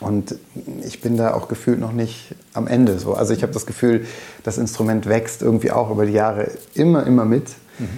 [0.00, 0.34] Und
[0.82, 2.98] ich bin da auch gefühlt noch nicht am Ende.
[2.98, 3.14] So.
[3.14, 4.06] Also ich habe das Gefühl,
[4.44, 7.48] das Instrument wächst irgendwie auch über die Jahre immer, immer mit.
[7.78, 7.88] Mhm.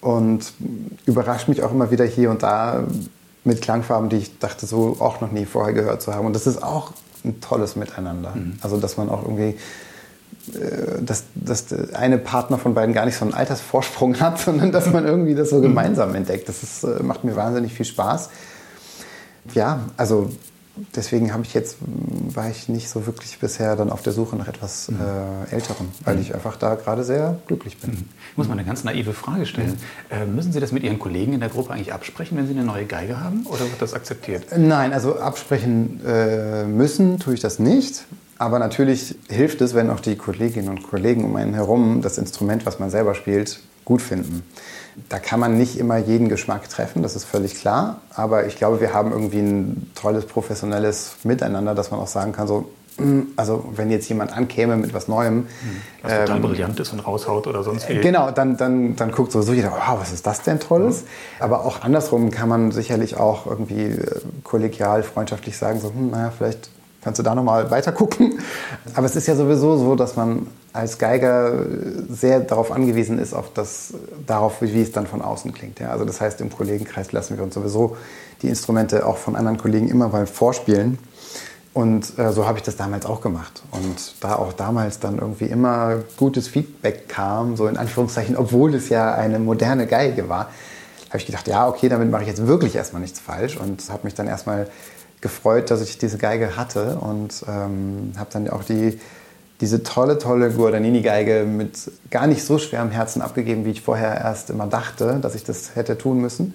[0.00, 0.52] Und
[1.04, 2.84] überrascht mich auch immer wieder hier und da
[3.44, 6.26] mit Klangfarben, die ich dachte, so auch noch nie vorher gehört zu haben.
[6.26, 6.92] Und das ist auch
[7.24, 8.34] ein tolles Miteinander.
[8.34, 8.54] Mhm.
[8.62, 9.56] Also dass man auch irgendwie
[10.54, 14.72] äh, dass, dass der eine Partner von beiden gar nicht so einen Altersvorsprung hat, sondern
[14.72, 15.62] dass man irgendwie das so mhm.
[15.62, 16.48] gemeinsam entdeckt.
[16.48, 18.30] Das ist, äh, macht mir wahnsinnig viel Spaß.
[19.54, 20.30] Ja, also
[20.94, 24.48] deswegen habe ich jetzt, war ich nicht so wirklich bisher dann auf der Suche nach
[24.48, 24.98] etwas mhm.
[25.50, 26.22] äh, Älterem, weil mhm.
[26.22, 27.90] ich einfach da gerade sehr glücklich bin.
[27.90, 28.04] Mhm.
[28.32, 29.76] Ich muss mal eine ganz naive Frage stellen.
[30.10, 32.64] Äh, müssen Sie das mit Ihren Kollegen in der Gruppe eigentlich absprechen, wenn Sie eine
[32.64, 34.46] neue Geige haben oder wird das akzeptiert?
[34.56, 38.04] Nein, also absprechen äh, müssen tue ich das nicht.
[38.38, 42.64] Aber natürlich hilft es, wenn auch die Kolleginnen und Kollegen um einen herum das Instrument,
[42.64, 44.44] was man selber spielt, gut finden.
[45.08, 48.00] Da kann man nicht immer jeden Geschmack treffen, das ist völlig klar.
[48.14, 52.46] Aber ich glaube, wir haben irgendwie ein tolles professionelles Miteinander, dass man auch sagen kann,
[52.46, 55.46] so, hm, also wenn jetzt jemand ankäme mit was Neuem.
[56.02, 58.00] Was total ähm, brillant ist und raushaut oder sonst wie.
[58.00, 61.02] Genau, dann, dann, dann guckt sowieso jeder, wow, was ist das denn Tolles?
[61.02, 61.06] Mhm.
[61.40, 66.32] Aber auch andersrum kann man sicherlich auch irgendwie äh, kollegial, freundschaftlich sagen, so, hm, naja,
[66.36, 66.70] vielleicht
[67.02, 68.38] kannst du da nochmal weiter gucken.
[68.94, 71.66] Aber es ist ja sowieso so, dass man als Geiger
[72.08, 73.94] sehr darauf angewiesen ist, auf das,
[74.26, 75.80] darauf, wie, es dann von außen klingt.
[75.80, 75.90] Ja?
[75.90, 77.96] Also das heißt, im Kollegenkreis lassen wir uns sowieso
[78.42, 80.98] die Instrumente auch von anderen Kollegen immer mal vorspielen.
[81.72, 83.62] Und äh, so habe ich das damals auch gemacht.
[83.70, 88.88] Und da auch damals dann irgendwie immer gutes Feedback kam, so in Anführungszeichen, obwohl es
[88.88, 90.50] ja eine moderne Geige war,
[91.08, 94.00] habe ich gedacht, ja, okay, damit mache ich jetzt wirklich erstmal nichts falsch und habe
[94.04, 94.68] mich dann erstmal
[95.20, 98.98] gefreut, dass ich diese Geige hatte und ähm, habe dann auch die,
[99.60, 104.50] diese tolle, tolle Guadagnini-Geige mit gar nicht so schwerem Herzen abgegeben, wie ich vorher erst
[104.50, 106.54] immer dachte, dass ich das hätte tun müssen.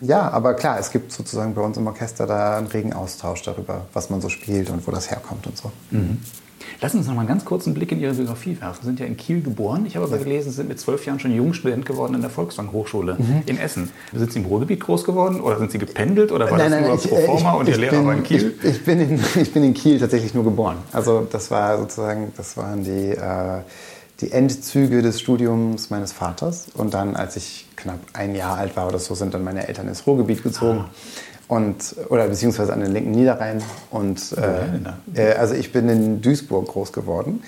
[0.00, 3.86] Ja, aber klar, es gibt sozusagen bei uns im Orchester da einen regen Austausch darüber,
[3.92, 5.70] was man so spielt und wo das herkommt und so.
[5.90, 6.20] Mhm.
[6.82, 8.80] Lassen Sie uns noch mal einen ganz kurzen Blick in Ihre Biografie werfen.
[8.80, 9.86] Sie sind ja in Kiel geboren.
[9.86, 13.14] Ich habe aber gelesen, Sie sind mit zwölf Jahren schon Jungstudent geworden in der Volkswagen-Hochschule
[13.20, 13.42] mhm.
[13.46, 13.90] in Essen.
[14.12, 16.88] Sind Sie im Ruhrgebiet groß geworden oder sind Sie gependelt oder war nein, das nein,
[16.88, 18.54] nur ich, pro forma ich, und Ihr Lehrer bin, war in Kiel?
[18.60, 20.78] Ich, ich, bin in, ich bin in Kiel tatsächlich nur geboren.
[20.90, 23.60] Also das war sozusagen, das waren die, äh,
[24.20, 26.66] die Endzüge des Studiums meines Vaters.
[26.74, 29.86] Und dann, als ich knapp ein Jahr alt war oder so, sind dann meine Eltern
[29.86, 30.86] ins Ruhrgebiet gezogen.
[30.88, 30.90] Ah
[31.52, 33.62] und, oder beziehungsweise an den linken Niederrhein.
[33.90, 37.42] Und äh, äh, also ich bin in Duisburg groß geworden.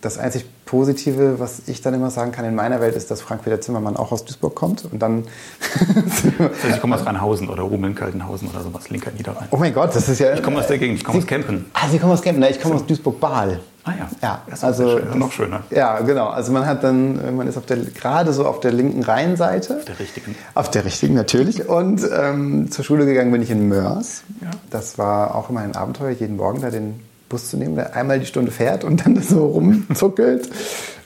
[0.00, 3.60] Das einzig Positive, was ich dann immer sagen kann in meiner Welt, ist, dass Frank-Peter
[3.60, 4.84] Zimmermann auch aus Duisburg kommt.
[4.90, 5.26] Und dann
[6.40, 9.46] also ich komme aus Rheinhausen oder Rumeln-Kaltenhausen oder sowas, linker Niederrhein.
[9.52, 10.34] Oh mein Gott, das ist ja...
[10.34, 11.66] Ich komme aus der Gegend, ich komme aus Kempen.
[11.74, 13.60] Ah, Sie kommen aus Kempen, ich komme aus Duisburg-Bahl.
[13.84, 14.08] Ah ja.
[14.22, 15.18] Ja, das also schön.
[15.18, 15.62] noch schöner.
[15.70, 16.28] Ja, genau.
[16.28, 19.76] Also man hat dann, man ist auf der gerade so auf der linken Rheinseite.
[19.76, 20.34] Auf der richtigen.
[20.54, 21.68] Auf der richtigen natürlich.
[21.68, 24.22] Und ähm, zur Schule gegangen bin ich in Mörs.
[24.40, 24.50] Ja.
[24.70, 28.18] Das war auch immer ein Abenteuer, jeden Morgen da den Bus zu nehmen, der einmal
[28.18, 30.48] die Stunde fährt und dann so rumzuckelt.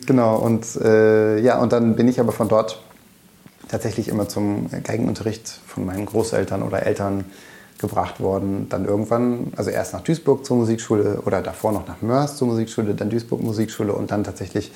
[0.07, 0.37] genau.
[0.37, 2.81] Und äh, ja, und dann bin ich aber von dort
[3.69, 7.25] tatsächlich immer zum Geigenunterricht von meinen Großeltern oder Eltern
[7.79, 8.69] gebracht worden.
[8.69, 12.95] Dann irgendwann, also erst nach Duisburg zur Musikschule oder davor noch nach Mörs zur Musikschule,
[12.95, 14.73] dann Duisburg Musikschule und dann tatsächlich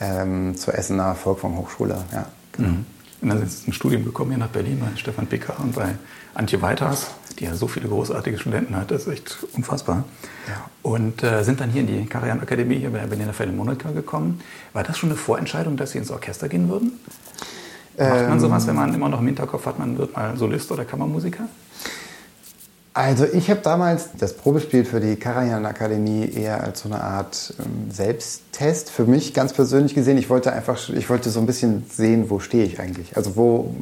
[0.00, 1.96] ähm, zur Essener Volkwang Hochschule.
[2.12, 2.68] Ja, genau.
[2.68, 2.86] Mhm.
[3.22, 5.94] Und dann sind Sie zum Studium gekommen hier nach Berlin bei Stefan Picker und bei
[6.34, 7.06] Antje Weiters,
[7.38, 10.04] die ja so viele großartige Studenten hat, das ist echt unfassbar.
[10.48, 10.64] Ja.
[10.82, 14.40] Und äh, sind dann hier in die Karajan Akademie hier bei der Berliner Philharmoniker gekommen.
[14.72, 16.98] War das schon eine Vorentscheidung, dass Sie ins Orchester gehen würden?
[17.96, 20.84] Macht man sowas, wenn man immer noch im Hinterkopf hat, man wird mal Solist oder
[20.84, 21.44] Kammermusiker?
[22.94, 27.54] Also ich habe damals das Probespiel für die Karajan Akademie eher als so eine Art
[27.58, 30.18] ähm, Selbsttest für mich ganz persönlich gesehen.
[30.18, 33.16] Ich wollte einfach, ich wollte so ein bisschen sehen, wo stehe ich eigentlich.
[33.16, 33.74] Also wo,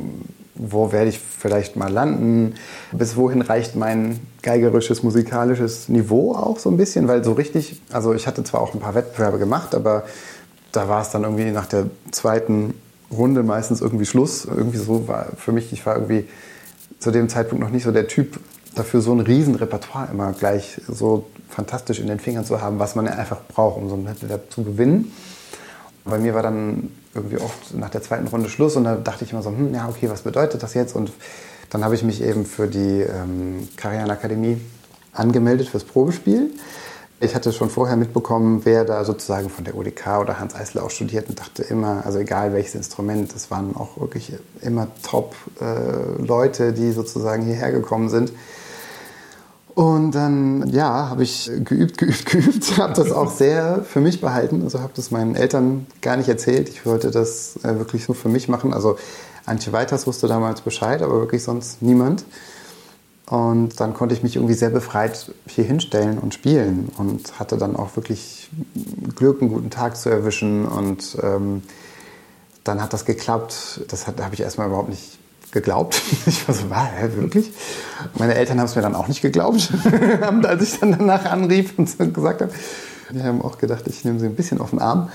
[0.55, 2.55] wo werde ich vielleicht mal landen?
[2.93, 7.09] Bis wohin reicht mein geigerisches, musikalisches Niveau auch so ein bisschen?
[7.09, 10.05] Weil so richtig, also ich hatte zwar auch ein paar Wettbewerbe gemacht, aber
[10.71, 12.75] da war es dann irgendwie nach der zweiten
[13.11, 14.45] Runde meistens irgendwie Schluss.
[14.45, 16.29] Irgendwie so war für mich, ich war irgendwie
[17.01, 18.39] zu dem Zeitpunkt noch nicht so der Typ,
[18.75, 23.09] dafür so ein Riesenrepertoire immer gleich so fantastisch in den Fingern zu haben, was man
[23.09, 25.13] einfach braucht, um so einen Wettbewerb zu gewinnen.
[26.05, 29.33] Bei mir war dann irgendwie oft nach der zweiten Runde Schluss und da dachte ich
[29.33, 30.95] immer so, hm, ja, okay, was bedeutet das jetzt?
[30.95, 31.13] Und
[31.71, 34.61] dann habe ich mich eben für die ähm, Karajan Akademie
[35.13, 36.51] angemeldet fürs Probespiel.
[37.23, 40.91] Ich hatte schon vorher mitbekommen, wer da sozusagen von der UDK oder Hans Eisler auch
[40.91, 46.73] studiert und dachte immer, also egal welches Instrument, das waren auch wirklich immer Top-Leute, äh,
[46.73, 48.33] die sozusagen hierher gekommen sind.
[49.75, 54.63] Und dann, ja, habe ich geübt, geübt, geübt, habe das auch sehr für mich behalten.
[54.63, 56.69] Also habe das meinen Eltern gar nicht erzählt.
[56.69, 58.75] Ich wollte das äh, wirklich nur für mich machen.
[58.75, 58.97] Also
[59.47, 62.25] Antje Weiters wusste damals Bescheid, aber wirklich sonst niemand.
[63.27, 67.77] Und dann konnte ich mich irgendwie sehr befreit hier hinstellen und spielen und hatte dann
[67.77, 68.51] auch wirklich
[69.15, 70.67] Glück, einen guten Tag zu erwischen.
[70.67, 71.63] Und ähm,
[72.65, 73.83] dann hat das geklappt.
[73.87, 75.20] Das habe ich erstmal überhaupt nicht
[75.53, 76.01] geglaubt.
[76.27, 77.53] Ich war so, war hä, wirklich?
[78.19, 79.71] Meine Eltern haben es mir dann auch nicht geglaubt,
[80.45, 82.53] als ich dann danach anrief und gesagt habe.
[83.11, 85.11] Die haben auch gedacht, ich nehme sie ein bisschen auf den Arm.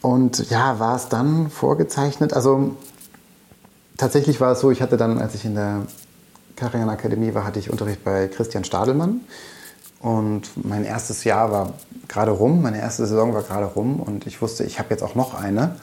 [0.00, 2.32] Und ja, war es dann vorgezeichnet?
[2.32, 2.76] Also
[3.96, 5.82] tatsächlich war es so, ich hatte dann, als ich in der
[6.56, 9.20] Karajan Akademie war, hatte ich Unterricht bei Christian Stadelmann.
[10.00, 11.74] Und mein erstes Jahr war
[12.08, 15.14] gerade rum, meine erste Saison war gerade rum und ich wusste, ich habe jetzt auch
[15.14, 15.76] noch eine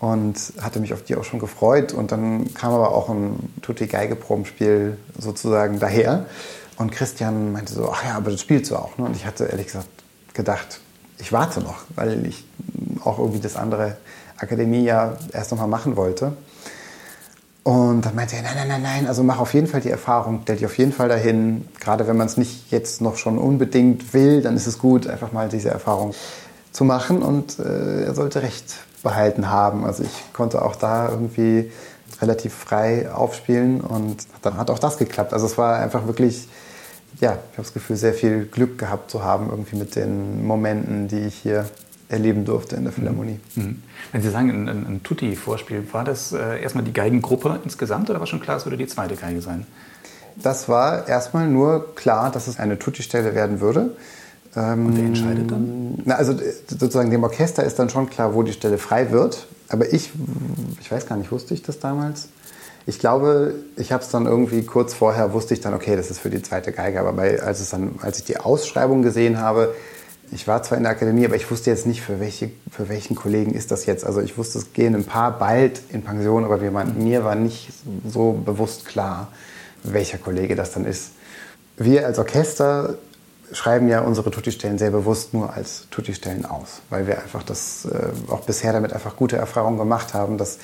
[0.00, 1.92] und hatte mich auf die auch schon gefreut.
[1.92, 6.26] Und dann kam aber auch ein Tutti Geige Probenspiel sozusagen daher.
[6.78, 8.96] Und Christian meinte so, ach ja, aber das spielst du auch.
[8.96, 9.04] Ne?
[9.04, 9.88] Und ich hatte ehrlich gesagt
[10.32, 10.80] gedacht,
[11.18, 12.46] ich warte noch, weil ich
[13.04, 13.98] auch irgendwie das andere
[14.38, 16.32] Akademie ja erst noch mal machen wollte.
[17.62, 20.40] Und dann meinte er, nein, nein, nein, nein, also mach auf jeden Fall die Erfahrung,
[20.44, 21.68] stell dich auf jeden Fall dahin.
[21.78, 25.32] Gerade wenn man es nicht jetzt noch schon unbedingt will, dann ist es gut, einfach
[25.32, 26.14] mal diese Erfahrung
[26.72, 27.22] zu machen.
[27.22, 29.84] Und äh, er sollte recht behalten haben.
[29.84, 31.70] Also ich konnte auch da irgendwie
[32.20, 35.32] relativ frei aufspielen und dann hat auch das geklappt.
[35.32, 36.48] Also es war einfach wirklich,
[37.20, 41.08] ja, ich habe das Gefühl, sehr viel Glück gehabt zu haben irgendwie mit den Momenten,
[41.08, 41.66] die ich hier
[42.08, 43.38] erleben durfte in der Philharmonie.
[43.54, 43.62] Mhm.
[43.62, 43.82] mhm.
[44.12, 48.18] Wenn Sie sagen, ein, ein, ein Tutti-Vorspiel, war das äh, erstmal die Geigengruppe insgesamt oder
[48.18, 49.66] war schon klar, es würde die zweite Geige sein?
[50.36, 53.96] Das war erstmal nur klar, dass es eine Tutti-Stelle werden würde.
[54.56, 55.98] Ähm, Und wer entscheidet dann?
[56.04, 56.34] Na, also
[56.66, 59.46] sozusagen dem Orchester ist dann schon klar, wo die Stelle frei wird.
[59.68, 60.10] Aber ich,
[60.80, 62.28] ich weiß gar nicht, wusste ich das damals?
[62.86, 66.18] Ich glaube, ich habe es dann irgendwie kurz vorher, wusste ich dann, okay, das ist
[66.18, 66.98] für die zweite Geige.
[66.98, 69.74] Aber bei, als, es dann, als ich die Ausschreibung gesehen habe,
[70.32, 73.16] ich war zwar in der Akademie, aber ich wusste jetzt nicht, für, welche, für welchen
[73.16, 74.04] Kollegen ist das jetzt.
[74.04, 77.70] Also ich wusste, es gehen ein paar bald in Pension, aber wir, mir war nicht
[78.08, 79.28] so bewusst klar,
[79.82, 81.10] welcher Kollege das dann ist.
[81.76, 82.96] Wir als Orchester
[83.52, 88.30] schreiben ja unsere Tutti-Stellen sehr bewusst nur als Tutti-Stellen aus, weil wir einfach das äh,
[88.30, 90.58] auch bisher damit einfach gute Erfahrungen gemacht haben, dass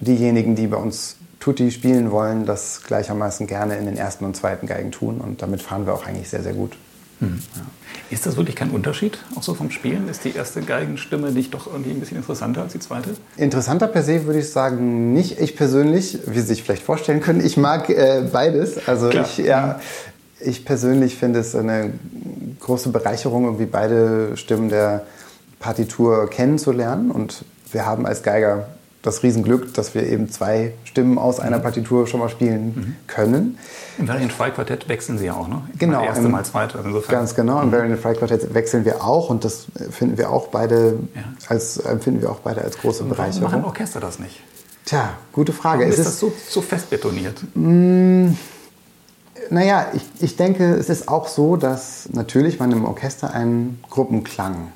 [0.00, 4.66] diejenigen, die bei uns Tutti spielen wollen, das gleichermaßen gerne in den ersten und zweiten
[4.66, 6.76] Geigen tun und damit fahren wir auch eigentlich sehr, sehr gut.
[7.20, 7.62] Hm, ja.
[8.10, 10.08] Ist das wirklich kein Unterschied, auch so vom Spielen?
[10.08, 13.10] Ist die erste Geigenstimme nicht doch irgendwie ein bisschen interessanter als die zweite?
[13.38, 15.40] Interessanter per se würde ich sagen nicht.
[15.40, 18.86] Ich persönlich, wie Sie sich vielleicht vorstellen können, ich mag äh, beides.
[18.86, 19.24] Also Klar.
[19.24, 19.80] ich, ja,
[20.40, 21.92] ich persönlich finde es eine
[22.60, 25.06] große Bereicherung, irgendwie beide Stimmen der
[25.58, 27.10] Partitur kennenzulernen.
[27.10, 28.68] Und wir haben als Geiger
[29.02, 31.62] das Riesenglück, dass wir eben zwei Stimmen aus einer mhm.
[31.62, 32.96] Partitur schon mal spielen mhm.
[33.06, 33.58] können.
[33.98, 35.62] Im Variant Fry Quartett wechseln Sie ja auch, ne?
[35.78, 36.00] Genau.
[36.00, 36.78] Mal erste, mal zweite.
[36.78, 37.62] Also ganz genau.
[37.62, 37.72] Im mhm.
[37.72, 41.22] Variant Fry Quartett wechseln wir auch und das finden wir auch beide ja.
[41.48, 43.44] als empfinden wir auch beide als große und Bereicherung.
[43.44, 44.42] Warum machen Orchester das nicht?
[44.84, 45.80] Tja, gute Frage.
[45.80, 47.40] Warum ist, ist das so, so fest betoniert?
[47.54, 48.38] Mh, mm,
[49.50, 54.68] naja, ich, ich denke, es ist auch so, dass natürlich man im Orchester einen Gruppenklang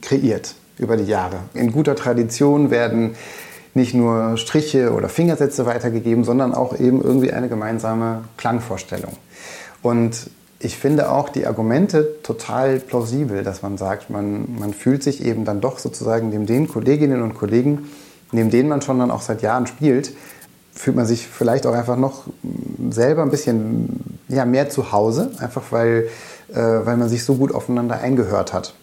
[0.00, 1.40] kreiert über die Jahre.
[1.54, 3.14] In guter Tradition werden
[3.74, 9.12] nicht nur Striche oder Fingersätze weitergegeben, sondern auch eben irgendwie eine gemeinsame Klangvorstellung.
[9.82, 15.24] Und ich finde auch die Argumente total plausibel, dass man sagt, man, man fühlt sich
[15.24, 17.88] eben dann doch sozusagen neben den Kolleginnen und Kollegen,
[18.30, 20.12] neben denen man schon dann auch seit Jahren spielt,
[20.74, 22.24] fühlt man sich vielleicht auch einfach noch
[22.90, 26.08] selber ein bisschen ja, mehr zu Hause, einfach weil,
[26.52, 28.74] äh, weil man sich so gut aufeinander eingehört hat.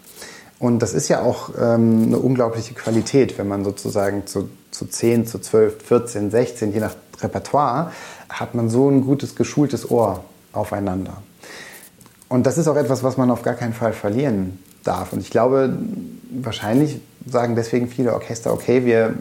[0.59, 5.25] Und das ist ja auch ähm, eine unglaubliche Qualität, wenn man sozusagen zu, zu 10,
[5.25, 7.91] zu 12, 14, 16, je nach Repertoire,
[8.29, 10.23] hat man so ein gutes, geschultes Ohr
[10.53, 11.23] aufeinander.
[12.27, 15.13] Und das ist auch etwas, was man auf gar keinen Fall verlieren darf.
[15.13, 15.77] Und ich glaube,
[16.29, 19.15] wahrscheinlich sagen deswegen viele Orchester, okay, wir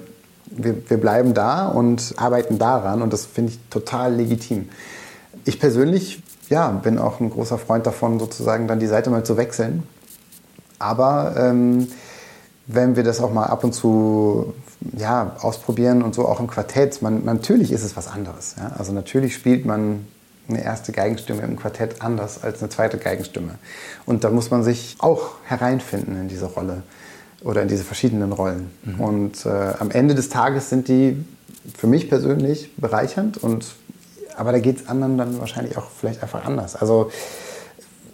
[0.50, 4.68] wir, wir bleiben da und arbeiten daran und das finde ich total legitim.
[5.44, 9.36] Ich persönlich ja, bin auch ein großer Freund davon, sozusagen dann die Seite mal zu
[9.36, 9.82] wechseln.
[10.78, 11.88] Aber ähm,
[12.66, 14.54] wenn wir das auch mal ab und zu
[14.96, 18.54] ja, ausprobieren und so auch im Quartett, man, natürlich ist es was anderes.
[18.58, 18.72] Ja?
[18.78, 20.06] Also natürlich spielt man
[20.48, 23.58] eine erste Geigenstimme im Quartett anders als eine zweite Geigenstimme.
[24.06, 26.82] Und da muss man sich auch hereinfinden in diese Rolle
[27.42, 28.70] oder in diese verschiedenen Rollen.
[28.84, 29.00] Mhm.
[29.00, 31.24] Und äh, am Ende des Tages sind die
[31.76, 33.74] für mich persönlich bereichernd und
[34.36, 36.76] aber da geht es anderen dann wahrscheinlich auch vielleicht einfach anders.
[36.76, 37.10] Also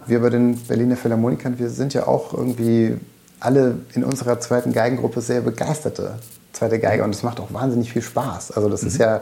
[0.07, 2.97] Wir bei den Berliner Philharmonikern, wir sind ja auch irgendwie
[3.41, 6.19] alle in unserer zweiten Geigengruppe sehr begeisterte
[6.55, 8.53] zweite Geige und es macht auch wahnsinnig viel Spaß.
[8.53, 8.89] Also das mhm.
[8.89, 9.21] ist ja,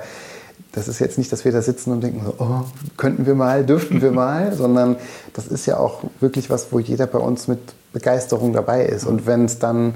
[0.73, 2.65] das ist jetzt nicht, dass wir da sitzen und denken, so, oh,
[2.97, 4.97] könnten wir mal, dürften wir mal, sondern
[5.35, 7.61] das ist ja auch wirklich was, wo jeder bei uns mit
[7.93, 9.05] Begeisterung dabei ist.
[9.05, 9.95] Und wenn es dann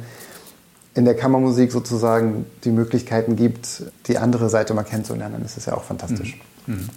[0.95, 5.67] in der Kammermusik sozusagen die Möglichkeiten gibt, die andere Seite mal kennenzulernen, dann ist es
[5.67, 6.41] ja auch fantastisch.
[6.67, 6.75] Mhm.
[6.75, 6.89] Mhm.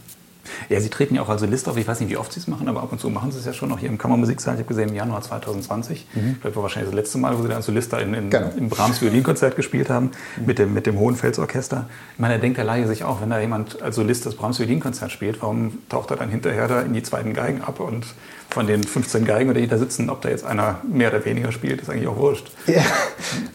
[0.70, 1.78] Ja, Sie treten ja auch als Solist auf.
[1.78, 3.46] Ich weiß nicht, wie oft Sie es machen, aber ab und zu machen Sie es
[3.46, 4.56] ja schon, auch hier im Kammermusiksaal.
[4.56, 6.08] Ich habe gesehen, im Januar 2020.
[6.14, 6.38] Mhm.
[6.40, 8.52] Vielleicht war wahrscheinlich das letzte Mal, wo Sie da als Solist in, in, genau.
[8.56, 10.46] im Brahms Violinkonzert gespielt haben, mhm.
[10.46, 11.88] mit, dem, mit dem Hohenfelsorchester.
[12.14, 14.60] Ich meine, da denkt der Laie sich auch, wenn da jemand als Solist das Brahms
[14.60, 18.06] Violinkonzert spielt, warum taucht er dann hinterher da in die zweiten Geigen ab und
[18.50, 21.82] von den 15 Geigen, die da sitzen, ob da jetzt einer mehr oder weniger spielt,
[21.82, 22.52] ist eigentlich auch wurscht.
[22.66, 22.82] Ja,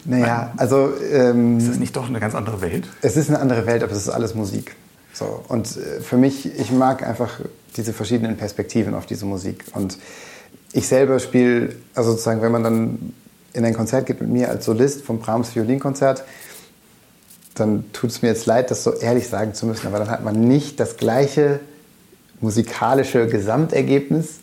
[0.05, 0.93] naja, also...
[1.11, 2.87] Ähm, ist das nicht doch eine ganz andere Welt?
[3.01, 4.75] Es ist eine andere Welt, aber es ist alles Musik.
[5.15, 7.39] So, und äh, für mich, ich mag einfach
[7.77, 9.63] diese verschiedenen Perspektiven auf diese Musik.
[9.73, 9.97] Und
[10.73, 13.13] ich selber spiele, also sozusagen, wenn man dann
[13.53, 16.25] in ein Konzert geht mit mir als Solist vom Brahms Violinkonzert,
[17.53, 20.25] dann tut es mir jetzt leid, das so ehrlich sagen zu müssen, aber dann hat
[20.25, 21.61] man nicht das gleiche
[22.41, 24.39] musikalische Gesamtergebnis,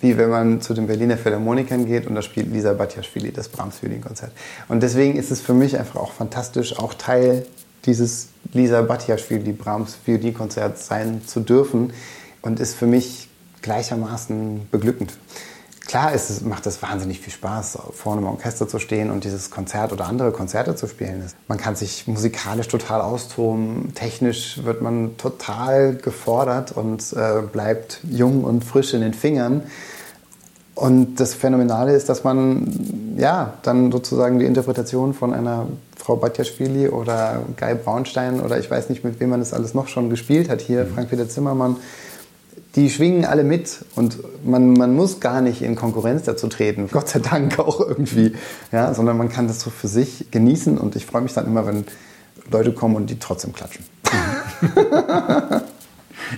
[0.00, 3.82] wie wenn man zu den Berliner Philharmonikern geht und da spielt Lisa Batjaschwili das Brahms
[3.82, 4.32] Violinkonzert.
[4.68, 7.44] Und deswegen ist es für mich einfach auch fantastisch, auch Teil
[7.86, 11.92] dieses Lisa Batjaschwili Brahms Violinkonzert sein zu dürfen
[12.42, 13.28] und ist für mich
[13.62, 15.12] gleichermaßen beglückend.
[15.86, 19.52] Klar ist es, macht es wahnsinnig viel Spaß, vorne im Orchester zu stehen und dieses
[19.52, 21.24] Konzert oder andere Konzerte zu spielen.
[21.46, 28.42] Man kann sich musikalisch total austoben, technisch wird man total gefordert und äh, bleibt jung
[28.42, 29.62] und frisch in den Fingern.
[30.74, 35.68] Und das Phänomenale ist, dass man ja dann sozusagen die Interpretation von einer
[36.06, 39.88] Frau Batjaschwili oder Guy Braunstein oder ich weiß nicht, mit wem man das alles noch
[39.88, 40.94] schon gespielt hat hier, mhm.
[40.94, 41.78] Frank-Peter Zimmermann,
[42.76, 47.08] die schwingen alle mit und man, man muss gar nicht in Konkurrenz dazu treten, Gott
[47.08, 48.36] sei Dank auch irgendwie,
[48.70, 51.66] ja, sondern man kann das so für sich genießen und ich freue mich dann immer,
[51.66, 51.84] wenn
[52.52, 53.84] Leute kommen und die trotzdem klatschen.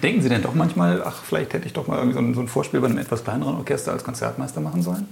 [0.02, 2.40] Denken Sie denn doch manchmal, ach, vielleicht hätte ich doch mal irgendwie so ein, so
[2.40, 5.08] ein Vorspiel bei einem etwas kleineren Orchester als Konzertmeister machen sollen?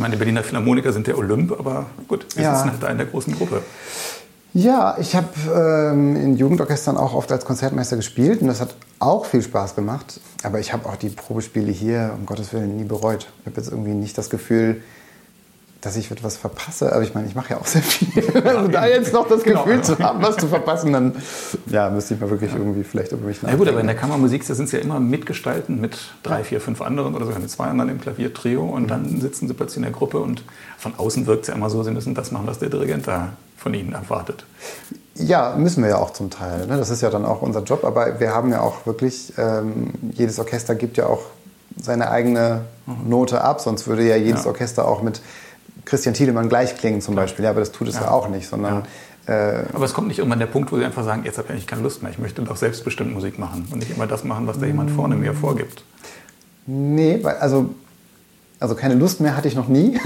[0.00, 2.54] Ich meine, die Berliner Philharmoniker sind der Olymp, aber gut, wir ja.
[2.54, 3.60] sitzen halt da in der großen Gruppe.
[4.54, 9.26] Ja, ich habe ähm, in Jugendorchestern auch oft als Konzertmeister gespielt und das hat auch
[9.26, 10.18] viel Spaß gemacht.
[10.42, 13.28] Aber ich habe auch die Probespiele hier, um Gottes Willen, nie bereut.
[13.40, 14.80] Ich habe jetzt irgendwie nicht das Gefühl,
[15.80, 16.92] dass ich etwas verpasse.
[16.92, 18.10] Aber ich meine, ich mache ja auch sehr viel.
[18.44, 19.64] Also da jetzt noch das genau.
[19.64, 21.16] Gefühl zu haben, was zu verpassen, dann
[21.66, 23.52] ja, müsste ich mal wirklich irgendwie vielleicht über mich nachdenken.
[23.52, 26.80] Ja gut, aber in der Kammermusik sind sie ja immer mitgestalten mit drei, vier, fünf
[26.82, 28.88] anderen oder sogar mit zwei anderen im Klaviertrio und mhm.
[28.88, 30.44] dann sitzen sie plötzlich in der Gruppe und
[30.78, 33.32] von außen wirkt es ja immer so, sie müssen das machen, was der Dirigent da
[33.56, 34.44] von ihnen erwartet.
[35.14, 36.66] Ja, müssen wir ja auch zum Teil.
[36.66, 36.78] Ne?
[36.78, 40.38] Das ist ja dann auch unser Job, aber wir haben ja auch wirklich, ähm, jedes
[40.38, 41.22] Orchester gibt ja auch
[41.78, 43.08] seine eigene mhm.
[43.08, 44.50] Note ab, sonst würde ja jedes ja.
[44.50, 45.20] Orchester auch mit
[45.84, 47.44] Christian Thielemann gleich klingen zum Beispiel.
[47.44, 48.84] Ja, aber das tut es ja, ja auch nicht, sondern.
[49.26, 49.60] Ja.
[49.60, 51.52] Äh, aber es kommt nicht irgendwann der Punkt, wo Sie einfach sagen, jetzt habe ich
[51.52, 52.10] eigentlich keine Lust mehr.
[52.10, 55.14] Ich möchte doch selbstbestimmt Musik machen und nicht immer das machen, was da jemand vorne
[55.16, 55.84] mir vorgibt.
[56.66, 57.70] Nee, also
[58.60, 59.98] also keine Lust mehr hatte ich noch nie.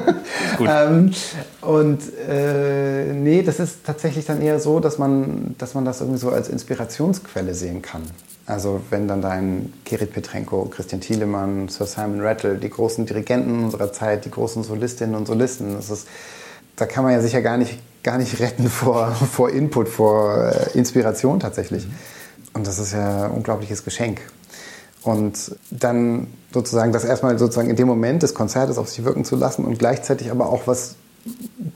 [0.60, 1.12] ähm,
[1.60, 6.18] und äh, nee, das ist tatsächlich dann eher so, dass man, dass man das irgendwie
[6.18, 8.02] so als Inspirationsquelle sehen kann.
[8.46, 13.64] Also wenn dann da ein Kirit Petrenko, Christian Thielemann, Sir Simon Rattle, die großen Dirigenten
[13.64, 16.08] unserer Zeit, die großen Solistinnen und Solisten, das ist,
[16.76, 20.76] da kann man ja sicher gar nicht, gar nicht retten vor, vor Input, vor äh,
[20.76, 21.86] Inspiration tatsächlich.
[21.86, 21.92] Mhm.
[22.54, 24.20] Und das ist ja ein unglaubliches Geschenk.
[25.02, 29.36] Und dann sozusagen das erstmal sozusagen in dem Moment des Konzertes auf sich wirken zu
[29.36, 30.96] lassen und gleichzeitig aber auch was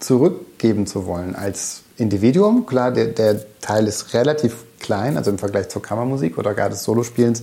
[0.01, 2.67] zurückgeben zu wollen als Individuum.
[2.67, 6.83] Klar, der, der Teil ist relativ klein, also im Vergleich zur Kammermusik oder gar des
[6.85, 7.43] Solospielens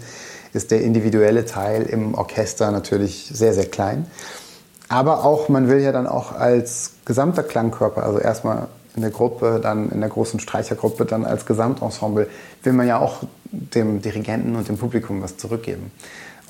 [0.54, 4.06] ist der individuelle Teil im Orchester natürlich sehr, sehr klein.
[4.88, 9.60] Aber auch, man will ja dann auch als gesamter Klangkörper, also erstmal in der Gruppe,
[9.62, 12.28] dann in der großen Streichergruppe, dann als Gesamtensemble,
[12.62, 15.92] will man ja auch dem Dirigenten und dem Publikum was zurückgeben.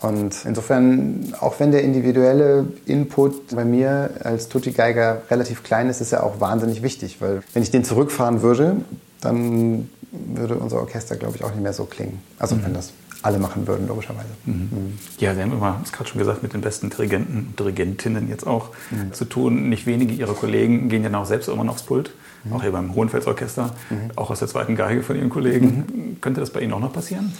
[0.01, 6.11] Und insofern, auch wenn der individuelle Input bei mir als Tutti-Geiger relativ klein ist, ist
[6.11, 8.77] er auch wahnsinnig wichtig, weil wenn ich den zurückfahren würde,
[9.21, 12.21] dann würde unser Orchester, glaube ich, auch nicht mehr so klingen.
[12.39, 12.65] Also mhm.
[12.65, 12.93] wenn das
[13.23, 14.27] alle machen würden, logischerweise.
[14.45, 14.53] Mhm.
[14.53, 14.99] Mhm.
[15.17, 18.45] Ja, Sie haben immer, das gerade schon gesagt, mit den besten Dirigenten und Dirigentinnen jetzt
[18.45, 19.13] auch mhm.
[19.13, 19.69] zu tun.
[19.69, 22.11] Nicht wenige Ihrer Kollegen gehen ja auch selbst irgendwann aufs Pult,
[22.43, 22.53] mhm.
[22.53, 24.11] auch hier beim Hohenfeldsorchester, mhm.
[24.15, 26.17] auch aus der zweiten Geige von Ihren Kollegen.
[26.21, 27.33] Könnte das bei Ihnen auch noch passieren?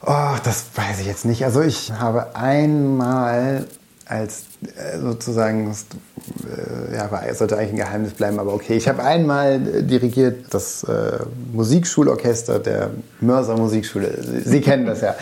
[0.00, 1.44] Oh, das weiß ich jetzt nicht.
[1.44, 3.66] Also ich habe einmal
[4.06, 4.44] als
[4.76, 8.76] äh, sozusagen, äh, ja, sollte eigentlich ein Geheimnis bleiben, aber okay.
[8.76, 11.18] Ich habe einmal dirigiert das äh,
[11.52, 12.90] Musikschulorchester der
[13.20, 14.22] Mörser Musikschule.
[14.22, 15.14] Sie, Sie kennen das ja.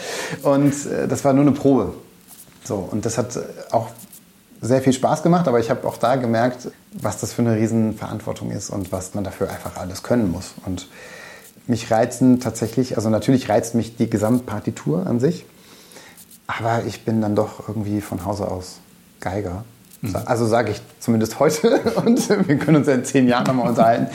[0.42, 1.94] Und äh, das war nur eine Probe.
[2.64, 3.38] So, und das hat
[3.70, 3.88] auch
[4.60, 8.52] sehr viel Spaß gemacht, aber ich habe auch da gemerkt, was das für eine Riesenverantwortung
[8.52, 10.54] ist und was man dafür einfach alles können muss.
[10.64, 10.88] Und
[11.66, 15.46] mich reizen tatsächlich, also natürlich reizt mich die Gesamtpartitur an sich,
[16.46, 18.78] aber ich bin dann doch irgendwie von Hause aus
[19.20, 19.64] Geiger.
[20.00, 20.16] Mhm.
[20.24, 24.08] Also sage ich zumindest heute und wir können uns ja in zehn Jahren nochmal unterhalten.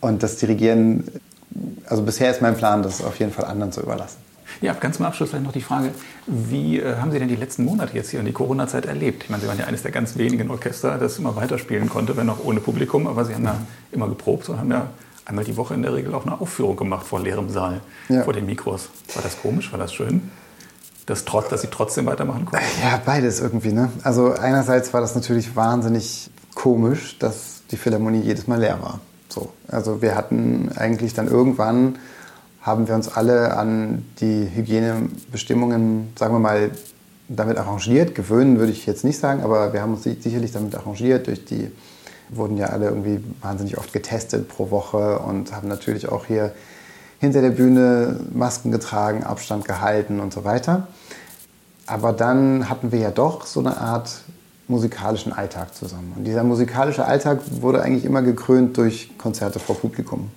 [0.00, 1.04] Und das Dirigieren,
[1.86, 4.18] also bisher ist mein Plan, das auf jeden Fall anderen zu überlassen.
[4.60, 5.90] Ja, ganz zum Abschluss vielleicht noch die Frage,
[6.26, 9.24] wie äh, haben Sie denn die letzten Monate jetzt hier in die Corona-Zeit erlebt?
[9.24, 12.30] Ich meine, Sie waren ja eines der ganz wenigen Orchester, das immer weiterspielen konnte, wenn
[12.30, 13.58] auch ohne Publikum, aber Sie haben ja
[13.92, 14.88] immer geprobt und haben ja
[15.26, 18.22] einmal die Woche in der Regel auch eine Aufführung gemacht vor leerem Saal, ja.
[18.22, 18.88] vor den Mikros.
[19.14, 19.72] War das komisch?
[19.72, 20.30] War das schön?
[21.06, 22.64] Das trotz, dass Sie trotzdem weitermachen konnten?
[22.82, 23.72] Ja, beides irgendwie.
[23.72, 23.90] Ne?
[24.02, 29.00] Also einerseits war das natürlich wahnsinnig komisch, dass die Philharmonie jedes Mal leer war.
[29.28, 29.52] So.
[29.68, 31.98] Also wir hatten eigentlich dann irgendwann,
[32.60, 36.70] haben wir uns alle an die Hygienebestimmungen, sagen wir mal,
[37.28, 38.14] damit arrangiert.
[38.14, 41.28] Gewöhnen würde ich jetzt nicht sagen, aber wir haben uns sicherlich damit arrangiert.
[41.28, 41.70] Durch die
[42.28, 46.52] wurden ja alle irgendwie wahnsinnig oft getestet pro Woche und haben natürlich auch hier
[47.18, 50.88] hinter der Bühne Masken getragen, Abstand gehalten und so weiter.
[51.86, 54.22] Aber dann hatten wir ja doch so eine Art
[54.68, 56.12] musikalischen Alltag zusammen.
[56.16, 60.30] Und dieser musikalische Alltag wurde eigentlich immer gekrönt durch Konzerte vor Publikum.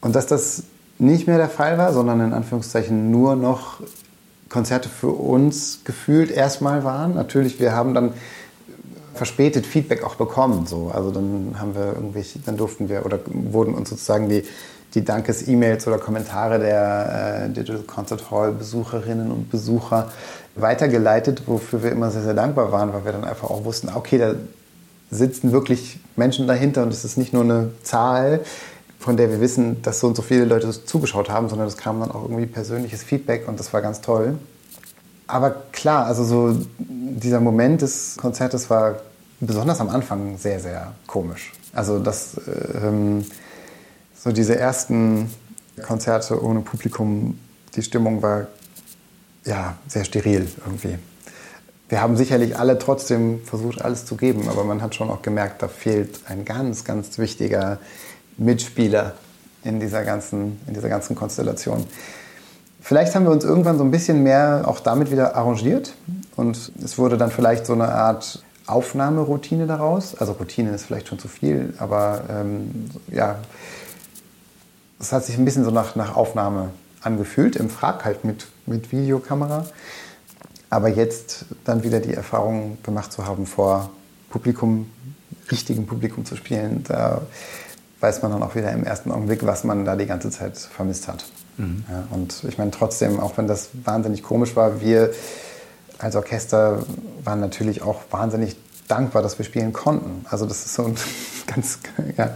[0.00, 0.64] Und dass das
[0.98, 3.80] nicht mehr der Fall war, sondern in Anführungszeichen nur noch
[4.48, 7.14] Konzerte für uns gefühlt erstmal waren.
[7.14, 8.14] Natürlich, wir haben dann
[9.14, 10.66] verspätet Feedback auch bekommen.
[10.66, 10.90] So.
[10.94, 14.44] Also dann haben wir irgendwelche, dann durften wir oder wurden uns sozusagen die,
[14.96, 20.10] die Dankes-E-Mails oder Kommentare der äh, Digital Concert Hall Besucherinnen und Besucher
[20.56, 24.16] weitergeleitet, wofür wir immer sehr, sehr dankbar waren, weil wir dann einfach auch wussten, okay,
[24.16, 24.34] da
[25.10, 28.40] sitzen wirklich Menschen dahinter und es ist nicht nur eine Zahl,
[28.98, 32.00] von der wir wissen, dass so und so viele Leute zugeschaut haben, sondern es kam
[32.00, 34.38] dann auch irgendwie persönliches Feedback und das war ganz toll.
[35.26, 38.96] Aber klar, also so dieser Moment des Konzertes war
[39.40, 41.52] besonders am Anfang sehr, sehr komisch.
[41.74, 42.40] Also das,
[42.82, 43.26] ähm,
[44.26, 45.30] so diese ersten
[45.86, 47.38] Konzerte ohne Publikum,
[47.76, 48.48] die Stimmung war
[49.44, 50.98] ja sehr steril irgendwie.
[51.88, 55.62] Wir haben sicherlich alle trotzdem versucht, alles zu geben, aber man hat schon auch gemerkt,
[55.62, 57.78] da fehlt ein ganz, ganz wichtiger
[58.36, 59.12] Mitspieler
[59.62, 61.86] in dieser ganzen, in dieser ganzen Konstellation.
[62.80, 65.94] Vielleicht haben wir uns irgendwann so ein bisschen mehr auch damit wieder arrangiert
[66.34, 70.16] und es wurde dann vielleicht so eine Art Aufnahmeroutine daraus.
[70.16, 73.38] Also Routine ist vielleicht schon zu viel, aber ähm, ja,
[74.98, 76.70] es hat sich ein bisschen so nach, nach Aufnahme
[77.00, 79.66] angefühlt, im Frag halt mit, mit Videokamera.
[80.70, 83.90] Aber jetzt dann wieder die Erfahrung gemacht zu haben, vor
[84.30, 84.90] Publikum,
[85.50, 87.22] richtigem Publikum zu spielen, da
[88.00, 91.08] weiß man dann auch wieder im ersten Augenblick, was man da die ganze Zeit vermisst
[91.08, 91.24] hat.
[91.56, 91.84] Mhm.
[91.88, 95.12] Ja, und ich meine, trotzdem, auch wenn das wahnsinnig komisch war, wir
[95.98, 96.84] als Orchester
[97.24, 98.56] waren natürlich auch wahnsinnig
[98.88, 100.26] dankbar, dass wir spielen konnten.
[100.28, 100.96] Also das ist so ein
[101.46, 101.78] ganz,
[102.16, 102.34] ja,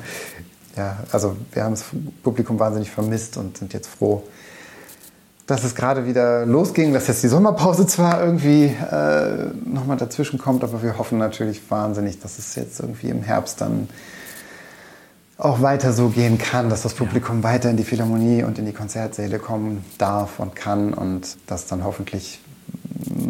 [0.76, 1.84] ja, also wir haben das
[2.22, 4.22] Publikum wahnsinnig vermisst und sind jetzt froh,
[5.46, 10.62] dass es gerade wieder losging, dass jetzt die Sommerpause zwar irgendwie äh, nochmal dazwischen kommt,
[10.62, 13.88] aber wir hoffen natürlich wahnsinnig, dass es jetzt irgendwie im Herbst dann
[15.38, 17.44] auch weiter so gehen kann, dass das Publikum ja.
[17.44, 21.82] weiter in die Philharmonie und in die Konzertsäle kommen darf und kann und dass dann
[21.82, 22.40] hoffentlich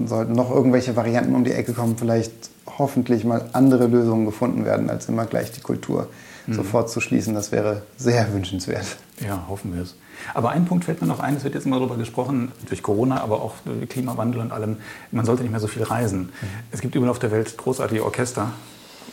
[0.07, 2.33] sollten noch irgendwelche Varianten um die Ecke kommen, vielleicht
[2.79, 6.09] hoffentlich mal andere Lösungen gefunden werden, als immer gleich die Kultur
[6.47, 6.55] mhm.
[6.55, 7.35] sofort zu schließen.
[7.35, 8.87] Das wäre sehr wünschenswert.
[9.21, 9.95] Ja, hoffen wir es.
[10.35, 13.21] Aber ein Punkt fällt mir noch ein, es wird jetzt immer darüber gesprochen, durch Corona,
[13.21, 14.77] aber auch durch Klimawandel und allem,
[15.11, 16.21] man sollte nicht mehr so viel reisen.
[16.21, 16.47] Mhm.
[16.73, 18.53] Es gibt überall auf der Welt großartige Orchester,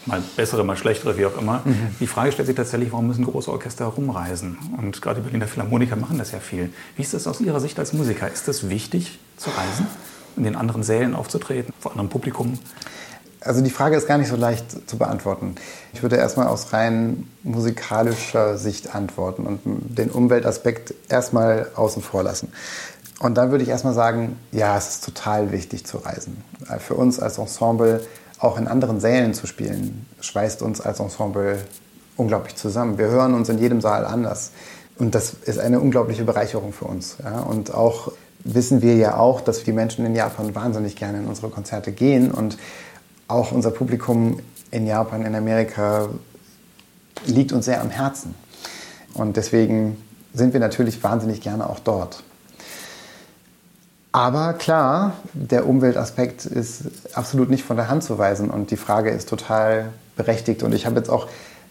[0.05, 1.61] mal bessere, mal schlechtere, wie auch immer.
[1.65, 1.95] Mhm.
[1.99, 4.57] Die Frage stellt sich tatsächlich, warum müssen große Orchester herumreisen?
[4.78, 6.71] Und gerade die Berliner Philharmoniker machen das ja viel.
[6.95, 8.32] Wie ist das aus Ihrer Sicht als Musiker?
[8.32, 9.88] Ist das wichtig zu reisen,
[10.36, 12.57] in den anderen Sälen aufzutreten, vor anderem Publikum?
[13.42, 15.56] Also die Frage ist gar nicht so leicht zu beantworten.
[15.94, 22.52] Ich würde erstmal aus rein musikalischer Sicht antworten und den Umweltaspekt erstmal außen vor lassen.
[23.20, 26.44] Und dann würde ich erstmal sagen, ja, es ist total wichtig zu reisen.
[26.80, 28.02] Für uns als Ensemble
[28.40, 31.60] auch in anderen Sälen zu spielen, schweißt uns als Ensemble
[32.16, 32.98] unglaublich zusammen.
[32.98, 34.52] Wir hören uns in jedem Saal anders.
[34.98, 37.18] Und das ist eine unglaubliche Bereicherung für uns.
[37.24, 37.40] Ja?
[37.40, 38.12] Und auch
[38.44, 42.32] wissen wir ja auch, dass die Menschen in Japan wahnsinnig gerne in unsere Konzerte gehen
[42.32, 42.58] und
[43.28, 44.39] auch unser Publikum
[44.71, 46.09] in Japan, in Amerika
[47.25, 48.36] liegt uns sehr am Herzen.
[49.13, 49.97] Und deswegen
[50.34, 52.23] sind wir natürlich wahnsinnig gerne auch dort.
[54.11, 59.11] Aber klar, der Umweltaspekt ist absolut nicht von der Hand zu weisen und die Frage
[59.11, 60.63] ist total berechtigt.
[60.63, 61.28] Und ich habe jetzt auch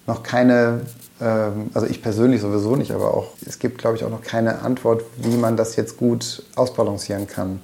[0.07, 0.83] noch keine,
[1.21, 4.61] ähm, also ich persönlich sowieso nicht, aber auch es gibt, glaube ich, auch noch keine
[4.63, 7.61] Antwort, wie man das jetzt gut ausbalancieren kann.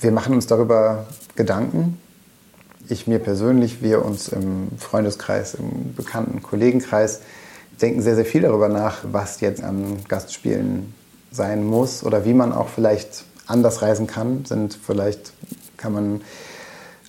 [0.00, 2.00] wir machen uns darüber Gedanken.
[2.88, 7.20] Ich mir persönlich, wir uns im Freundeskreis, im bekannten Kollegenkreis
[7.80, 10.94] denken sehr, sehr viel darüber nach, was jetzt an Gastspielen
[11.32, 14.44] sein muss oder wie man auch vielleicht anders reisen kann.
[14.44, 15.32] Sind vielleicht
[15.76, 16.20] kann man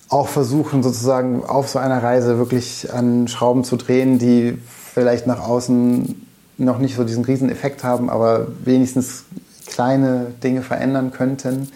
[0.08, 4.58] auch versuchen, sozusagen auf so einer Reise wirklich an Schrauben zu drehen, die
[4.94, 6.26] vielleicht nach außen
[6.56, 9.24] noch nicht so diesen riesen Effekt haben, aber wenigstens
[9.66, 11.70] kleine Dinge verändern könnten.